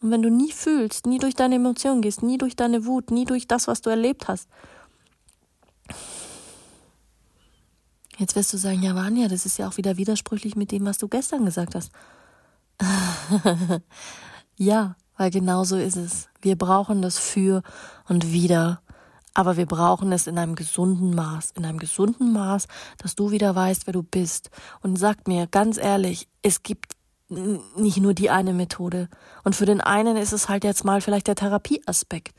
und 0.00 0.10
wenn 0.10 0.22
du 0.22 0.30
nie 0.30 0.52
fühlst, 0.52 1.06
nie 1.06 1.18
durch 1.18 1.34
deine 1.34 1.54
Emotionen 1.56 2.02
gehst, 2.02 2.22
nie 2.22 2.38
durch 2.38 2.56
deine 2.56 2.84
Wut, 2.84 3.10
nie 3.10 3.24
durch 3.24 3.48
das, 3.48 3.68
was 3.68 3.80
du 3.82 3.90
erlebt 3.90 4.28
hast, 4.28 4.48
Jetzt 8.16 8.36
wirst 8.36 8.52
du 8.52 8.58
sagen, 8.58 8.80
ja, 8.82 8.94
Vanja, 8.94 9.26
das 9.26 9.44
ist 9.44 9.58
ja 9.58 9.68
auch 9.68 9.76
wieder 9.76 9.96
widersprüchlich 9.96 10.54
mit 10.54 10.70
dem, 10.70 10.86
was 10.86 10.98
du 10.98 11.08
gestern 11.08 11.44
gesagt 11.44 11.74
hast. 11.74 11.90
ja, 14.56 14.96
weil 15.16 15.30
genau 15.30 15.64
so 15.64 15.76
ist 15.76 15.96
es. 15.96 16.28
Wir 16.40 16.56
brauchen 16.56 17.02
das 17.02 17.18
für 17.18 17.62
und 18.08 18.32
wieder. 18.32 18.80
Aber 19.36 19.56
wir 19.56 19.66
brauchen 19.66 20.12
es 20.12 20.28
in 20.28 20.38
einem 20.38 20.54
gesunden 20.54 21.14
Maß. 21.14 21.52
In 21.56 21.64
einem 21.64 21.78
gesunden 21.78 22.32
Maß, 22.32 22.68
dass 22.98 23.16
du 23.16 23.32
wieder 23.32 23.54
weißt, 23.54 23.86
wer 23.86 23.92
du 23.92 24.02
bist. 24.02 24.50
Und 24.80 24.96
sag 24.96 25.26
mir 25.26 25.48
ganz 25.48 25.76
ehrlich, 25.76 26.28
es 26.42 26.62
gibt 26.62 26.94
nicht 27.28 27.96
nur 27.98 28.14
die 28.14 28.30
eine 28.30 28.52
Methode. 28.52 29.08
Und 29.42 29.56
für 29.56 29.66
den 29.66 29.80
einen 29.80 30.16
ist 30.16 30.32
es 30.32 30.48
halt 30.48 30.62
jetzt 30.62 30.84
mal 30.84 31.00
vielleicht 31.00 31.26
der 31.26 31.34
Therapieaspekt. 31.34 32.34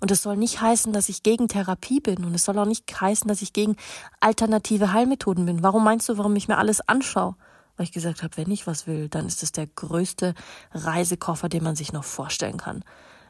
Und 0.00 0.10
es 0.10 0.22
soll 0.22 0.36
nicht 0.36 0.60
heißen, 0.60 0.92
dass 0.92 1.08
ich 1.08 1.22
gegen 1.22 1.46
Therapie 1.46 2.00
bin. 2.00 2.24
Und 2.24 2.34
es 2.34 2.44
soll 2.44 2.58
auch 2.58 2.66
nicht 2.66 3.00
heißen, 3.00 3.28
dass 3.28 3.40
ich 3.40 3.52
gegen 3.52 3.76
alternative 4.18 4.92
Heilmethoden 4.92 5.46
bin. 5.46 5.62
Warum 5.62 5.84
meinst 5.84 6.08
du, 6.08 6.18
warum 6.18 6.34
ich 6.34 6.48
mir 6.48 6.58
alles 6.58 6.80
anschaue? 6.88 7.36
Weil 7.76 7.84
ich 7.84 7.92
gesagt 7.92 8.22
habe, 8.22 8.36
wenn 8.36 8.50
ich 8.50 8.66
was 8.66 8.86
will, 8.86 9.08
dann 9.08 9.26
ist 9.26 9.42
es 9.42 9.52
der 9.52 9.66
größte 9.66 10.34
Reisekoffer, 10.72 11.48
den 11.48 11.64
man 11.64 11.76
sich 11.76 11.92
noch 11.92 12.04
vorstellen 12.04 12.58
kann. 12.58 12.84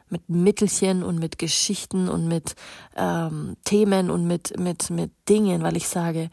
Mit 0.09 0.29
Mittelchen 0.29 1.01
und 1.03 1.17
mit 1.19 1.37
Geschichten 1.39 2.09
und 2.09 2.27
mit 2.27 2.55
ähm, 2.95 3.55
Themen 3.63 4.09
und 4.09 4.27
mit, 4.27 4.59
mit, 4.59 4.89
mit 4.89 5.11
Dingen, 5.29 5.63
weil 5.63 5.77
ich 5.77 5.87
sage, 5.87 6.29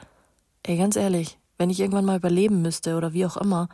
ey, 0.64 0.76
ganz 0.76 0.96
ehrlich, 0.96 1.38
wenn 1.56 1.70
ich 1.70 1.80
irgendwann 1.80 2.04
mal 2.04 2.16
überleben 2.16 2.62
müsste 2.62 2.96
oder 2.96 3.12
wie 3.12 3.26
auch 3.26 3.36
immer, 3.36 3.68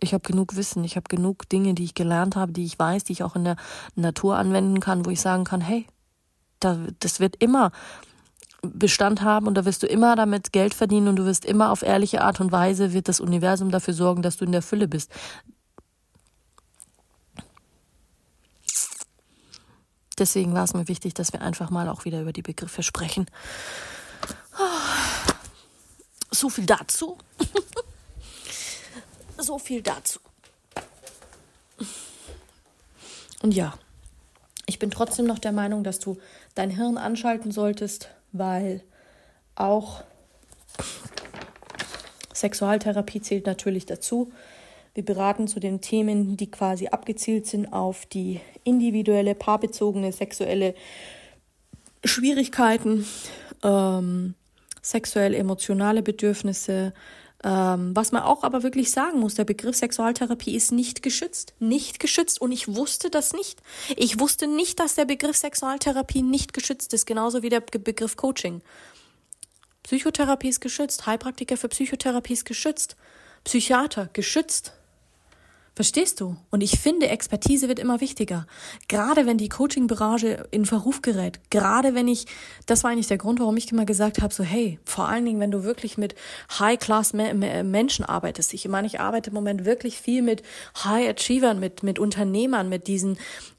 ich 0.00 0.14
habe 0.14 0.26
genug 0.26 0.56
Wissen, 0.56 0.84
ich 0.84 0.96
habe 0.96 1.08
genug 1.08 1.48
Dinge, 1.48 1.74
die 1.74 1.84
ich 1.84 1.94
gelernt 1.94 2.36
habe, 2.36 2.52
die 2.52 2.64
ich 2.64 2.78
weiß, 2.78 3.04
die 3.04 3.12
ich 3.12 3.22
auch 3.22 3.36
in 3.36 3.44
der 3.44 3.56
Natur 3.94 4.36
anwenden 4.36 4.80
kann, 4.80 5.04
wo 5.04 5.10
ich 5.10 5.20
sagen 5.20 5.44
kann, 5.44 5.60
hey, 5.60 5.86
da, 6.58 6.78
das 7.00 7.20
wird 7.20 7.36
immer 7.36 7.72
Bestand 8.62 9.22
haben 9.22 9.46
und 9.46 9.54
da 9.54 9.64
wirst 9.64 9.82
du 9.82 9.86
immer 9.86 10.16
damit 10.16 10.52
Geld 10.52 10.74
verdienen 10.74 11.08
und 11.08 11.16
du 11.16 11.24
wirst 11.24 11.44
immer 11.44 11.70
auf 11.70 11.82
ehrliche 11.82 12.22
Art 12.22 12.40
und 12.40 12.52
Weise 12.52 12.92
wird 12.92 13.08
das 13.08 13.20
Universum 13.20 13.70
dafür 13.70 13.94
sorgen, 13.94 14.22
dass 14.22 14.36
du 14.36 14.44
in 14.44 14.52
der 14.52 14.62
Fülle 14.62 14.88
bist. 14.88 15.10
Deswegen 20.18 20.52
war 20.52 20.64
es 20.64 20.74
mir 20.74 20.86
wichtig, 20.86 21.14
dass 21.14 21.32
wir 21.32 21.40
einfach 21.40 21.70
mal 21.70 21.88
auch 21.88 22.04
wieder 22.04 22.20
über 22.20 22.34
die 22.34 22.42
Begriffe 22.42 22.82
sprechen. 22.82 23.26
So 26.30 26.48
viel 26.48 26.66
dazu. 26.66 27.16
So 29.42 29.58
viel 29.58 29.80
dazu. 29.80 30.20
Und 33.42 33.54
ja, 33.54 33.72
ich 34.70 34.78
bin 34.78 34.92
trotzdem 34.92 35.26
noch 35.26 35.40
der 35.40 35.50
Meinung, 35.50 35.82
dass 35.82 35.98
du 35.98 36.16
dein 36.54 36.70
Hirn 36.70 36.96
anschalten 36.96 37.50
solltest, 37.50 38.08
weil 38.30 38.84
auch 39.56 40.04
Sexualtherapie 42.32 43.20
zählt 43.20 43.46
natürlich 43.46 43.84
dazu. 43.84 44.30
Wir 44.94 45.04
beraten 45.04 45.48
zu 45.48 45.58
den 45.58 45.80
Themen, 45.80 46.36
die 46.36 46.52
quasi 46.52 46.86
abgezielt 46.86 47.48
sind 47.48 47.72
auf 47.72 48.06
die 48.06 48.40
individuelle, 48.62 49.34
paarbezogene 49.34 50.12
sexuelle 50.12 50.76
Schwierigkeiten, 52.04 53.04
ähm, 53.64 54.34
sexuell-emotionale 54.82 56.02
Bedürfnisse, 56.02 56.94
ähm, 57.42 57.96
was 57.96 58.12
man 58.12 58.22
auch 58.22 58.42
aber 58.42 58.62
wirklich 58.62 58.90
sagen 58.90 59.18
muss, 59.18 59.34
der 59.34 59.44
Begriff 59.44 59.76
Sexualtherapie 59.76 60.54
ist 60.54 60.72
nicht 60.72 61.02
geschützt. 61.02 61.54
Nicht 61.58 61.98
geschützt. 61.98 62.40
Und 62.40 62.52
ich 62.52 62.74
wusste 62.74 63.08
das 63.08 63.32
nicht. 63.32 63.60
Ich 63.96 64.20
wusste 64.20 64.46
nicht, 64.46 64.78
dass 64.78 64.94
der 64.94 65.06
Begriff 65.06 65.36
Sexualtherapie 65.36 66.22
nicht 66.22 66.52
geschützt 66.52 66.92
ist, 66.92 67.06
genauso 67.06 67.42
wie 67.42 67.48
der 67.48 67.60
Begriff 67.60 68.16
Coaching. 68.16 68.60
Psychotherapie 69.84 70.48
ist 70.48 70.60
geschützt. 70.60 71.06
Heilpraktiker 71.06 71.56
für 71.56 71.68
Psychotherapie 71.68 72.34
ist 72.34 72.44
geschützt. 72.44 72.96
Psychiater 73.44 74.10
geschützt. 74.12 74.74
Verstehst 75.80 76.20
du? 76.20 76.36
Und 76.50 76.60
ich 76.60 76.78
finde, 76.78 77.08
Expertise 77.08 77.66
wird 77.66 77.78
immer 77.78 78.02
wichtiger. 78.02 78.46
Gerade 78.88 79.24
wenn 79.24 79.38
die 79.38 79.48
Coaching-Branche 79.48 80.46
in 80.50 80.66
Verruf 80.66 81.00
gerät. 81.00 81.40
Gerade 81.48 81.94
wenn 81.94 82.06
ich, 82.06 82.26
das 82.66 82.84
war 82.84 82.90
eigentlich 82.90 83.06
der 83.06 83.16
Grund, 83.16 83.40
warum 83.40 83.56
ich 83.56 83.72
immer 83.72 83.86
gesagt 83.86 84.20
habe, 84.20 84.34
so 84.34 84.44
hey, 84.44 84.78
vor 84.84 85.08
allen 85.08 85.24
Dingen, 85.24 85.40
wenn 85.40 85.50
du 85.50 85.64
wirklich 85.64 85.96
mit 85.96 86.14
High-Class-Menschen 86.58 88.04
arbeitest. 88.04 88.52
Ich 88.52 88.68
meine, 88.68 88.88
ich 88.88 89.00
arbeite 89.00 89.30
im 89.30 89.34
Moment 89.34 89.64
wirklich 89.64 89.96
viel 89.96 90.20
mit 90.20 90.42
High-Achievern, 90.84 91.58
mit, 91.58 91.82
mit 91.82 91.98
Unternehmern, 91.98 92.68
mit 92.68 92.86
diesen 92.86 93.16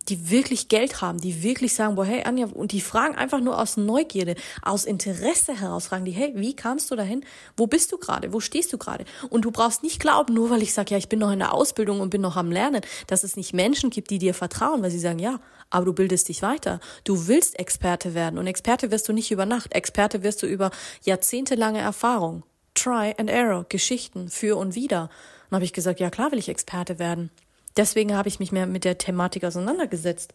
die 0.10 0.30
wirklich 0.30 0.68
Geld 0.68 1.02
haben, 1.02 1.20
die 1.20 1.44
wirklich 1.44 1.74
sagen, 1.74 1.96
boah, 1.96 2.06
hey 2.06 2.24
Anja, 2.24 2.48
und 2.48 2.72
die 2.72 2.82
fragen 2.82 3.16
einfach 3.16 3.40
nur 3.40 3.60
aus 3.60 3.78
Neugierde, 3.78 4.36
aus 4.62 4.86
Interesse 4.86 5.60
heraus, 5.60 5.88
fragen 5.88 6.06
die, 6.06 6.12
hey, 6.12 6.34
wie 6.36 6.56
kamst 6.56 6.90
du 6.92 6.96
dahin? 6.96 7.24
Wo 7.56 7.68
bist 7.68 7.92
du 7.92 7.98
gerade? 7.98 8.34
Wo 8.34 8.40
stehst 8.40 8.74
du 8.74 8.78
gerade? 8.78 9.06
Und 9.30 9.46
du 9.46 9.52
brauchst 9.52 9.84
nicht 9.84 10.00
glauben, 10.00 10.34
nur 10.34 10.50
weil 10.50 10.62
ich 10.62 10.74
sage, 10.74 10.92
ja, 10.92 10.98
ich 10.98 11.10
bin 11.10 11.20
noch 11.20 11.32
in 11.32 11.40
der 11.40 11.54
Ausbildung 11.54 12.00
und 12.00 12.10
bin 12.10 12.22
noch 12.22 12.36
am 12.36 12.52
Lernen, 12.52 12.82
dass 13.08 13.24
es 13.24 13.36
nicht 13.36 13.54
Menschen 13.54 13.90
gibt, 13.90 14.10
die 14.10 14.20
dir 14.20 14.34
vertrauen, 14.34 14.82
weil 14.82 14.92
sie 14.92 15.00
sagen, 15.00 15.20
ja, 15.20 15.40
aber 15.70 15.86
du 15.86 15.94
bildest 15.94 16.28
dich 16.30 16.42
weiter. 16.42 16.80
Du 17.04 17.28
willst 17.28 17.58
Experte 17.58 18.14
werden 18.14 18.38
und 18.38 18.48
Experte 18.48 18.92
wirst 18.92 19.08
du 19.08 19.14
nicht 19.14 19.32
über 19.32 19.46
Nacht. 19.46 19.74
Experte 19.74 20.24
wirst 20.24 20.44
du 20.44 20.48
über 20.48 20.72
jahrzehntelange 21.04 21.80
Erfahrung. 21.80 22.44
Try 22.74 23.14
and 23.18 23.30
Error, 23.30 23.66
Geschichten, 23.68 24.30
für 24.30 24.58
und 24.58 24.76
wieder. 24.76 25.10
Und 25.50 25.56
habe 25.56 25.66
ich 25.66 25.74
gesagt, 25.74 26.00
ja 26.00 26.10
klar 26.10 26.32
will 26.32 26.40
ich 26.40 26.50
Experte 26.50 27.00
werden. 27.00 27.32
Deswegen 27.78 28.16
habe 28.16 28.28
ich 28.28 28.40
mich 28.40 28.52
mehr 28.52 28.68
mit 28.68 28.84
der 28.84 28.98
Thematik 28.98 29.44
auseinandergesetzt. 29.44 30.34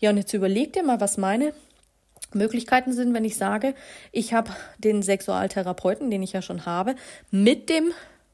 Ja, 0.00 0.10
und 0.10 0.16
jetzt 0.16 0.32
überleg 0.32 0.72
dir 0.72 0.82
mal, 0.82 1.00
was 1.00 1.16
meine 1.16 1.54
Möglichkeiten 2.32 2.92
sind, 2.92 3.14
wenn 3.14 3.24
ich 3.24 3.36
sage, 3.36 3.74
ich 4.12 4.34
habe 4.34 4.50
den 4.78 5.02
Sexualtherapeuten, 5.02 6.10
den 6.10 6.22
ich 6.22 6.32
ja 6.32 6.42
schon 6.42 6.66
habe, 6.66 6.94
mit 7.30 7.68
dem, 7.68 7.92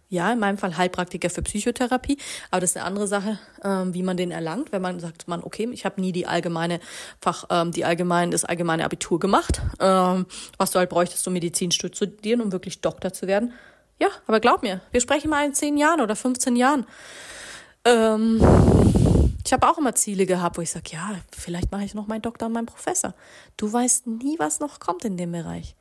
ja, 0.09 0.33
in 0.33 0.39
meinem 0.39 0.59
Fall 0.59 0.77
Heilpraktiker 0.77 1.31
für 1.31 1.43
Psychotherapie, 1.43 2.19
aber 2.51 2.61
das 2.61 2.71
ist 2.71 2.77
eine 2.77 2.87
andere 2.87 3.07
Sache, 3.07 3.39
ähm, 3.63 3.95
wie 3.95 4.03
man 4.03 4.17
den 4.17 4.31
erlangt, 4.31 4.73
wenn 4.73 4.83
man 4.83 5.01
sagt, 5.01 5.29
man, 5.29 5.43
okay, 5.43 5.69
ich 5.73 5.85
habe 5.85 6.01
nie 6.01 6.13
die 6.13 6.27
allgemeine 6.27 6.81
Fach, 7.21 7.45
ähm, 7.51 7.73
die 7.73 7.85
allgemeine, 7.85 8.33
das 8.33 8.45
allgemeine 8.45 8.85
Abitur 8.85 9.21
gemacht, 9.21 9.61
ähm, 9.81 10.27
was 10.57 10.71
du 10.71 10.79
halt 10.79 10.91
bräuchtest, 10.91 11.27
um 11.27 11.35
Medizin 11.35 11.71
zu 11.71 11.89
studieren, 11.89 12.41
um 12.41 12.53
wirklich 12.53 12.81
Doktor 12.81 13.13
zu 13.13 13.27
werden. 13.27 13.53
Ja, 14.01 14.09
aber 14.27 14.41
glaub 14.41 14.63
mir, 14.63 14.81
wir 14.93 15.01
sprechen 15.01 15.29
mal 15.29 15.45
in 15.45 15.53
zehn 15.53 15.77
Jahren 15.77 16.01
oder 16.01 16.17
15 16.17 16.57
Jahren. 16.57 16.87
Ähm, 17.85 18.41
ich 19.45 19.53
habe 19.53 19.69
auch 19.69 19.79
immer 19.79 19.95
Ziele 19.95 20.27
gehabt, 20.27 20.59
wo 20.59 20.63
ich 20.63 20.71
sage, 20.71 20.91
ja, 20.93 21.17
vielleicht 21.37 21.73
mache 21.73 21.85
ich 21.85 21.95
noch 21.95 22.07
meinen 22.07 22.23
Doktor 22.23 22.47
und 22.47 22.53
meinen 22.53 22.67
Professor. 22.67 23.15
Du 23.57 23.73
weißt 23.73 24.07
nie, 24.07 24.39
was 24.39 24.61
noch 24.61 24.81
kommt 24.81 25.05
in 25.05 25.17
dem 25.17 25.33
Bereich. 25.33 25.75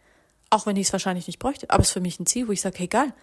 Auch 0.49 0.65
wenn 0.65 0.75
ich 0.77 0.87
es 0.87 0.93
wahrscheinlich 0.93 1.27
nicht 1.27 1.39
bräuchte. 1.39 1.69
Aber 1.69 1.81
es 1.81 1.89
ist 1.89 1.93
für 1.93 2.01
mich 2.01 2.19
ein 2.19 2.25
Ziel, 2.25 2.47
wo 2.47 2.51
ich 2.51 2.61
sage, 2.61 2.79
hey, 2.79 2.87
geil. 2.87 3.13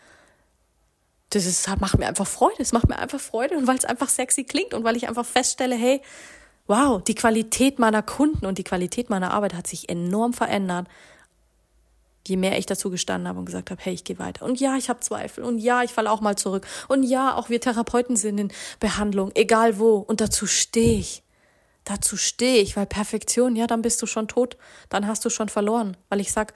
Das 1.31 1.47
ist, 1.47 1.69
macht 1.81 1.99
mir 1.99 2.07
einfach 2.07 2.27
Freude. 2.27 2.61
Es 2.61 2.73
macht 2.73 2.89
mir 2.89 2.99
einfach 2.99 3.19
Freude 3.19 3.57
und 3.57 3.67
weil 3.67 3.77
es 3.77 3.85
einfach 3.85 4.09
sexy 4.09 4.45
klingt 4.45 4.75
und 4.75 4.85
weil 4.85 4.97
ich 4.97 5.09
einfach 5.09 5.27
feststelle, 5.27 5.75
hey, 5.75 6.01
wow, 6.67 7.03
die 7.03 7.15
Qualität 7.15 7.79
meiner 7.79 8.03
Kunden 8.03 8.47
und 8.47 8.59
die 8.59 8.65
Qualität 8.65 9.11
meiner 9.11 9.33
Arbeit 9.33 9.55
hat 9.55 9.67
sich 9.67 9.89
enorm 9.89 10.33
verändert 10.33 10.87
je 12.29 12.37
mehr 12.37 12.59
ich 12.59 12.67
dazu 12.67 12.91
gestanden 12.91 13.29
habe 13.29 13.39
und 13.39 13.47
gesagt 13.47 13.71
habe, 13.71 13.81
hey, 13.83 13.95
ich 13.95 14.05
gehe 14.05 14.19
weiter. 14.19 14.45
Und 14.45 14.61
ja, 14.61 14.77
ich 14.77 14.89
habe 14.89 15.01
Zweifel. 15.01 15.45
Und 15.45 15.59
ja, 15.59 15.83
ich 15.83 15.93
falle 15.93 16.11
auch 16.11 16.21
mal 16.21 16.37
zurück. 16.37 16.67
Und 16.89 17.03
ja, 17.03 17.35
auch 17.35 17.49
wir 17.49 17.61
Therapeuten 17.61 18.17
sind 18.17 18.39
in 18.39 18.53
Behandlung, 18.81 19.31
egal 19.35 19.79
wo. 19.79 19.97
Und 19.97 20.21
dazu 20.21 20.47
stehe 20.47 20.99
ich. 20.99 21.23
Dazu 21.85 22.17
stehe 22.17 22.63
ich, 22.63 22.77
weil 22.77 22.87
Perfektion, 22.87 23.55
ja, 23.55 23.67
dann 23.69 23.83
bist 23.83 24.03
du 24.03 24.07
schon 24.07 24.27
tot. 24.27 24.57
Dann 24.89 25.07
hast 25.07 25.25
du 25.25 25.31
schon 25.31 25.49
verloren. 25.49 25.97
Weil 26.09 26.21
ich 26.21 26.33
sag, 26.33 26.53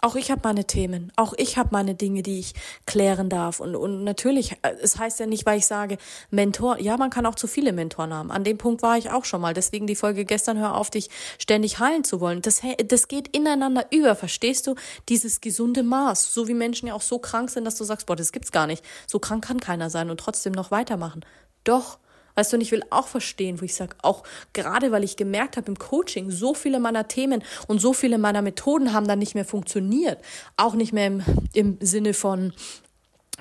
auch 0.00 0.14
ich 0.14 0.30
habe 0.30 0.42
meine 0.44 0.66
Themen, 0.66 1.10
auch 1.16 1.32
ich 1.36 1.56
habe 1.56 1.70
meine 1.72 1.94
Dinge, 1.94 2.22
die 2.22 2.38
ich 2.38 2.54
klären 2.86 3.28
darf. 3.28 3.60
Und, 3.60 3.74
und 3.76 4.04
natürlich, 4.04 4.52
äh, 4.62 4.74
es 4.82 4.98
heißt 4.98 5.20
ja 5.20 5.26
nicht, 5.26 5.46
weil 5.46 5.58
ich 5.58 5.66
sage, 5.66 5.98
Mentor, 6.30 6.78
ja, 6.80 6.96
man 6.96 7.10
kann 7.10 7.26
auch 7.26 7.34
zu 7.34 7.46
viele 7.46 7.72
Mentoren 7.72 8.12
haben. 8.12 8.30
An 8.30 8.44
dem 8.44 8.58
Punkt 8.58 8.82
war 8.82 8.98
ich 8.98 9.10
auch 9.10 9.24
schon 9.24 9.40
mal. 9.40 9.54
Deswegen 9.54 9.86
die 9.86 9.96
Folge 9.96 10.24
gestern, 10.24 10.58
hör 10.58 10.74
auf, 10.76 10.90
dich 10.90 11.08
ständig 11.38 11.78
heilen 11.78 12.04
zu 12.04 12.20
wollen. 12.20 12.42
Das, 12.42 12.60
das 12.86 13.08
geht 13.08 13.34
ineinander 13.36 13.86
über, 13.90 14.14
verstehst 14.14 14.66
du? 14.66 14.74
Dieses 15.08 15.40
gesunde 15.40 15.82
Maß. 15.82 16.32
So 16.32 16.48
wie 16.48 16.54
Menschen 16.54 16.88
ja 16.88 16.94
auch 16.94 17.02
so 17.02 17.18
krank 17.18 17.50
sind, 17.50 17.64
dass 17.64 17.76
du 17.76 17.84
sagst, 17.84 18.06
boah, 18.06 18.16
das 18.16 18.32
gibt's 18.32 18.52
gar 18.52 18.66
nicht. 18.66 18.84
So 19.06 19.18
krank 19.18 19.44
kann 19.44 19.60
keiner 19.60 19.90
sein 19.90 20.10
und 20.10 20.20
trotzdem 20.20 20.52
noch 20.52 20.70
weitermachen. 20.70 21.24
Doch, 21.64 21.98
Weißt 22.36 22.52
du, 22.52 22.58
und 22.58 22.60
ich 22.60 22.70
will 22.70 22.82
auch 22.90 23.08
verstehen, 23.08 23.60
wo 23.60 23.64
ich 23.64 23.74
sage, 23.74 23.96
auch 24.02 24.22
gerade 24.52 24.92
weil 24.92 25.02
ich 25.02 25.16
gemerkt 25.16 25.56
habe 25.56 25.68
im 25.68 25.78
Coaching, 25.78 26.30
so 26.30 26.54
viele 26.54 26.78
meiner 26.78 27.08
Themen 27.08 27.42
und 27.66 27.80
so 27.80 27.92
viele 27.92 28.18
meiner 28.18 28.42
Methoden 28.42 28.92
haben 28.92 29.08
dann 29.08 29.18
nicht 29.18 29.34
mehr 29.34 29.46
funktioniert. 29.46 30.18
Auch 30.56 30.74
nicht 30.74 30.92
mehr 30.92 31.06
im, 31.06 31.22
im 31.54 31.78
Sinne 31.80 32.12
von, 32.12 32.52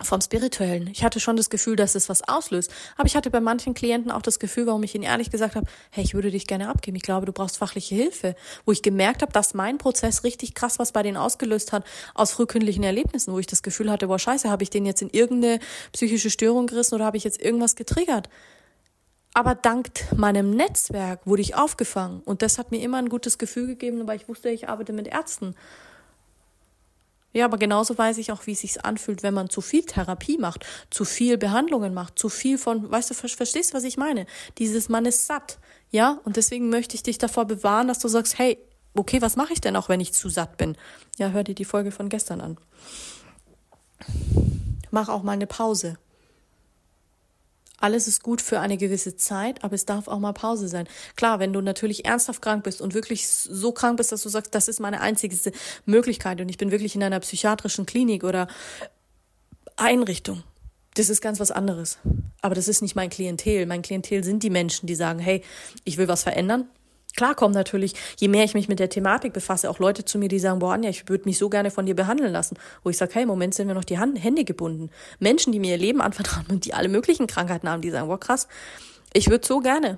vom 0.02 0.22
Spirituellen. 0.22 0.88
Ich 0.88 1.04
hatte 1.04 1.20
schon 1.20 1.36
das 1.36 1.50
Gefühl, 1.50 1.76
dass 1.76 1.96
es 1.96 2.08
was 2.08 2.28
auslöst. 2.28 2.72
Aber 2.98 3.06
ich 3.06 3.16
hatte 3.16 3.30
bei 3.30 3.40
manchen 3.42 3.74
Klienten 3.74 4.12
auch 4.12 4.22
das 4.22 4.40
Gefühl, 4.40 4.68
warum 4.68 4.84
ich 4.84 4.96
ihnen 4.96 5.04
ehrlich 5.04 5.30
gesagt 5.30 5.56
habe, 5.56 5.68
hey, 5.92 6.04
ich 6.04 6.14
würde 6.14 6.32
dich 6.32 6.48
gerne 6.48 6.70
abgeben. 6.70 6.96
Ich 6.96 7.04
glaube, 7.04 7.26
du 7.26 7.34
brauchst 7.34 7.58
fachliche 7.58 7.96
Hilfe. 7.96 8.36
Wo 8.66 8.72
ich 8.72 8.82
gemerkt 8.82 9.22
habe, 9.22 9.32
dass 9.32 9.54
mein 9.54 9.78
Prozess 9.78 10.24
richtig 10.24 10.54
krass 10.54 10.80
was 10.80 10.92
bei 10.92 11.04
denen 11.04 11.18
ausgelöst 11.18 11.72
hat 11.72 11.86
aus 12.14 12.32
frühkindlichen 12.32 12.84
Erlebnissen, 12.84 13.34
wo 13.34 13.40
ich 13.40 13.48
das 13.48 13.64
Gefühl 13.64 13.92
hatte, 13.92 14.08
boah, 14.08 14.20
scheiße, 14.20 14.50
habe 14.50 14.64
ich 14.64 14.70
den 14.70 14.86
jetzt 14.86 15.02
in 15.02 15.10
irgendeine 15.10 15.60
psychische 15.92 16.30
Störung 16.30 16.68
gerissen 16.68 16.96
oder 16.96 17.06
habe 17.06 17.18
ich 17.18 17.24
jetzt 17.24 17.42
irgendwas 17.42 17.76
getriggert? 17.76 18.30
Aber 19.38 19.54
dank 19.54 19.90
meinem 20.16 20.52
Netzwerk 20.52 21.28
wurde 21.28 21.42
ich 21.42 21.56
aufgefangen 21.56 22.22
und 22.22 22.42
das 22.42 22.58
hat 22.58 22.72
mir 22.72 22.82
immer 22.82 23.00
ein 23.00 23.10
gutes 23.10 23.38
Gefühl 23.38 23.68
gegeben, 23.68 24.08
weil 24.08 24.16
ich 24.16 24.30
wusste, 24.30 24.50
ich 24.50 24.70
arbeite 24.70 24.94
mit 24.94 25.08
Ärzten. 25.08 25.56
Ja, 27.34 27.44
aber 27.44 27.58
genauso 27.58 27.98
weiß 27.98 28.18
ich 28.18 28.32
auch, 28.32 28.48
wie 28.48 28.54
es 28.54 28.62
sich 28.62 28.86
anfühlt, 28.86 29.24
wenn 29.24 29.34
man 29.34 29.50
zu 29.50 29.60
viel 29.60 29.84
Therapie 29.84 30.38
macht, 30.38 30.66
zu 30.90 31.04
viel 31.04 31.38
Behandlungen 31.38 31.94
macht, 31.94 32.18
zu 32.18 32.30
viel 32.30 32.58
von, 32.58 32.90
weißt 32.90 33.10
du, 33.10 33.14
verstehst 33.14 33.74
du, 33.74 33.76
was 33.76 33.84
ich 33.84 33.98
meine? 33.98 34.26
Dieses, 34.58 34.88
man 34.88 35.06
ist 35.06 35.28
satt, 35.28 35.60
ja? 35.92 36.22
Und 36.24 36.38
deswegen 36.38 36.70
möchte 36.70 36.96
ich 36.96 37.04
dich 37.04 37.18
davor 37.18 37.44
bewahren, 37.44 37.90
dass 37.90 38.00
du 38.00 38.08
sagst, 38.08 38.40
hey, 38.40 38.58
okay, 38.94 39.22
was 39.22 39.36
mache 39.36 39.52
ich 39.52 39.60
denn 39.60 39.76
auch, 39.76 39.90
wenn 39.90 40.00
ich 40.00 40.14
zu 40.14 40.30
satt 40.30 40.56
bin? 40.56 40.78
Ja, 41.18 41.32
hör 41.32 41.44
dir 41.44 41.56
die 41.56 41.66
Folge 41.66 41.92
von 41.92 42.08
gestern 42.08 42.40
an. 42.40 42.58
Mach 44.92 45.10
auch 45.10 45.24
mal 45.24 45.34
eine 45.34 45.46
Pause. 45.46 45.98
Alles 47.80 48.08
ist 48.08 48.24
gut 48.24 48.42
für 48.42 48.60
eine 48.60 48.78
gewisse 48.78 49.18
Zeit, 49.18 49.64
aber 49.64 49.76
es 49.76 49.86
darf 49.86 50.08
auch 50.08 50.20
mal 50.20 50.34
Pause 50.34 50.68
sein. 50.68 50.88
Klar, 51.16 51.40
wenn 51.40 51.54
du 51.54 51.62
natürlich 51.62 52.06
ernsthaft 52.06 52.42
krank 52.42 52.64
bist 52.64 52.82
und 52.82 52.94
wirklich 52.94 53.28
so 53.28 53.72
krank 53.72 53.98
bist, 53.98 54.12
dass 54.12 54.24
du 54.24 54.30
sagst, 54.30 54.56
das 54.56 54.68
ist 54.68 54.80
meine 54.80 55.02
einzige 55.02 55.36
Möglichkeit 55.86 56.40
und 56.40 56.50
ich 56.50 56.58
bin 56.58 56.72
wirklich 56.72 56.96
in 56.96 57.04
einer 57.04 57.20
psychiatrischen 57.20 57.86
Klinik 57.86 58.24
oder 58.24 58.48
Einrichtung, 59.76 60.44
das 60.96 61.10
ist 61.10 61.22
ganz 61.22 61.40
was 61.40 61.52
anderes. 61.52 61.98
Aber 62.42 62.56
das 62.56 62.68
ist 62.68 62.82
nicht 62.82 62.96
mein 62.96 63.10
Klientel. 63.10 63.66
Mein 63.66 63.82
Klientel 63.82 64.24
sind 64.24 64.44
die 64.44 64.50
Menschen, 64.50 64.88
die 64.88 64.96
sagen, 64.96 65.20
hey, 65.20 65.44
ich 65.84 65.98
will 65.98 66.08
was 66.08 66.24
verändern, 66.24 66.70
Klar 67.16 67.34
kommen 67.36 67.54
natürlich, 67.54 67.94
je 68.20 68.28
mehr 68.28 68.44
ich 68.44 68.54
mich 68.54 68.68
mit 68.68 68.80
der 68.80 68.90
Thematik 68.90 69.32
befasse, 69.32 69.70
auch 69.70 69.80
Leute 69.80 70.04
zu 70.04 70.18
mir, 70.18 70.28
die 70.28 70.40
sagen, 70.40 70.60
boah, 70.60 70.74
Anja, 70.74 70.90
ich 70.90 71.08
würde 71.08 71.26
mich 71.26 71.38
so 71.38 71.50
gerne 71.50 71.72
von 71.72 71.86
dir 71.86 71.96
behandeln 71.96 72.32
lassen. 72.32 72.58
Wo 72.84 72.90
ich 72.90 72.98
sage, 72.98 73.14
hey, 73.16 73.24
im 73.24 73.30
Moment 73.30 73.54
sind 73.54 73.68
wir 73.68 73.76
noch 73.76 73.86
die 73.86 74.00
Hand, 74.00 74.22
Hände 74.22 74.44
gebunden. 74.44 74.90
Menschen, 75.20 75.54
die 75.54 75.60
mir 75.60 75.72
ihr 75.72 75.78
Leben 75.78 76.02
anvertrauen 76.02 76.46
und 76.50 76.66
die 76.66 76.74
alle 76.74 76.90
möglichen 76.90 77.28
Krankheiten 77.28 77.70
haben, 77.70 77.82
die 77.82 77.90
sagen, 77.90 78.08
boah, 78.08 78.20
krass, 78.20 78.48
ich 79.14 79.30
würde 79.30 79.48
so 79.48 79.60
gerne. 79.60 79.98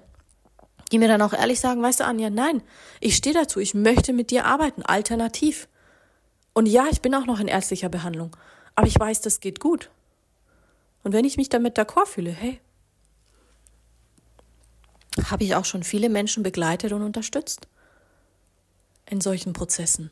Die 0.92 1.00
mir 1.00 1.08
dann 1.08 1.22
auch 1.22 1.34
ehrlich 1.34 1.60
sagen, 1.60 1.82
weißt 1.82 2.02
du, 2.02 2.06
Anja, 2.06 2.30
nein, 2.30 2.62
ich 3.02 3.16
stehe 3.16 3.34
dazu, 3.34 3.60
ich 3.60 3.74
möchte 3.74 4.14
mit 4.14 4.30
dir 4.30 4.46
arbeiten, 4.46 4.84
alternativ. 4.84 5.68
Und 6.54 6.68
ja, 6.68 6.86
ich 6.90 7.02
bin 7.02 7.14
auch 7.16 7.26
noch 7.26 7.40
in 7.40 7.48
ärztlicher 7.48 7.90
Behandlung, 7.90 8.36
aber 8.76 8.88
ich 8.88 8.98
weiß, 8.98 9.22
das 9.22 9.40
geht 9.40 9.60
gut. 9.60 9.90
Und 11.04 11.14
wenn 11.14 11.26
ich 11.26 11.38
mich 11.38 11.50
damit 11.50 11.78
d'accord 11.78 12.06
fühle, 12.06 12.32
hey, 12.32 12.60
habe 15.26 15.44
ich 15.44 15.56
auch 15.56 15.66
schon 15.66 15.84
viele 15.84 16.10
Menschen 16.10 16.44
begleitet 16.44 16.94
und 16.94 17.02
unterstützt 17.02 17.68
in 19.10 19.22
solchen 19.22 19.54
Prozessen. 19.54 20.12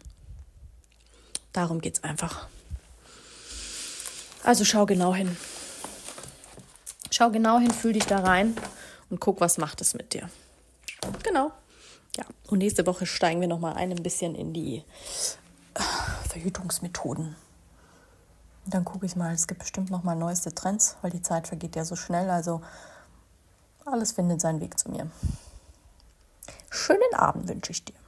Darum 1.53 1.81
geht 1.81 1.97
es 1.97 2.03
einfach. 2.03 2.47
Also 4.43 4.63
schau 4.65 4.85
genau 4.85 5.13
hin. 5.13 5.35
Schau 7.11 7.31
genau 7.31 7.59
hin, 7.59 7.71
fühl 7.71 7.93
dich 7.93 8.05
da 8.05 8.19
rein 8.19 8.55
und 9.09 9.19
guck, 9.19 9.41
was 9.41 9.57
macht 9.57 9.81
es 9.81 9.93
mit 9.93 10.13
dir. 10.13 10.29
Genau. 11.23 11.51
Ja, 12.17 12.25
und 12.47 12.59
nächste 12.59 12.85
Woche 12.85 13.05
steigen 13.05 13.41
wir 13.41 13.47
nochmal 13.47 13.75
ein, 13.75 13.91
ein 13.91 14.03
bisschen 14.03 14.35
in 14.35 14.53
die 14.53 14.83
äh, 15.73 15.81
Verhütungsmethoden. 16.29 17.35
dann 18.65 18.85
gucke 18.85 19.05
ich 19.05 19.15
mal, 19.15 19.33
es 19.33 19.47
gibt 19.47 19.59
bestimmt 19.59 19.91
nochmal 19.91 20.15
neueste 20.15 20.53
Trends, 20.53 20.95
weil 21.01 21.11
die 21.11 21.21
Zeit 21.21 21.47
vergeht 21.47 21.75
ja 21.75 21.85
so 21.85 21.95
schnell. 21.95 22.29
Also 22.29 22.61
alles 23.85 24.11
findet 24.13 24.41
seinen 24.41 24.61
Weg 24.61 24.77
zu 24.79 24.89
mir. 24.89 25.09
Schönen 26.69 27.13
Abend 27.13 27.47
wünsche 27.47 27.71
ich 27.71 27.85
dir. 27.85 28.04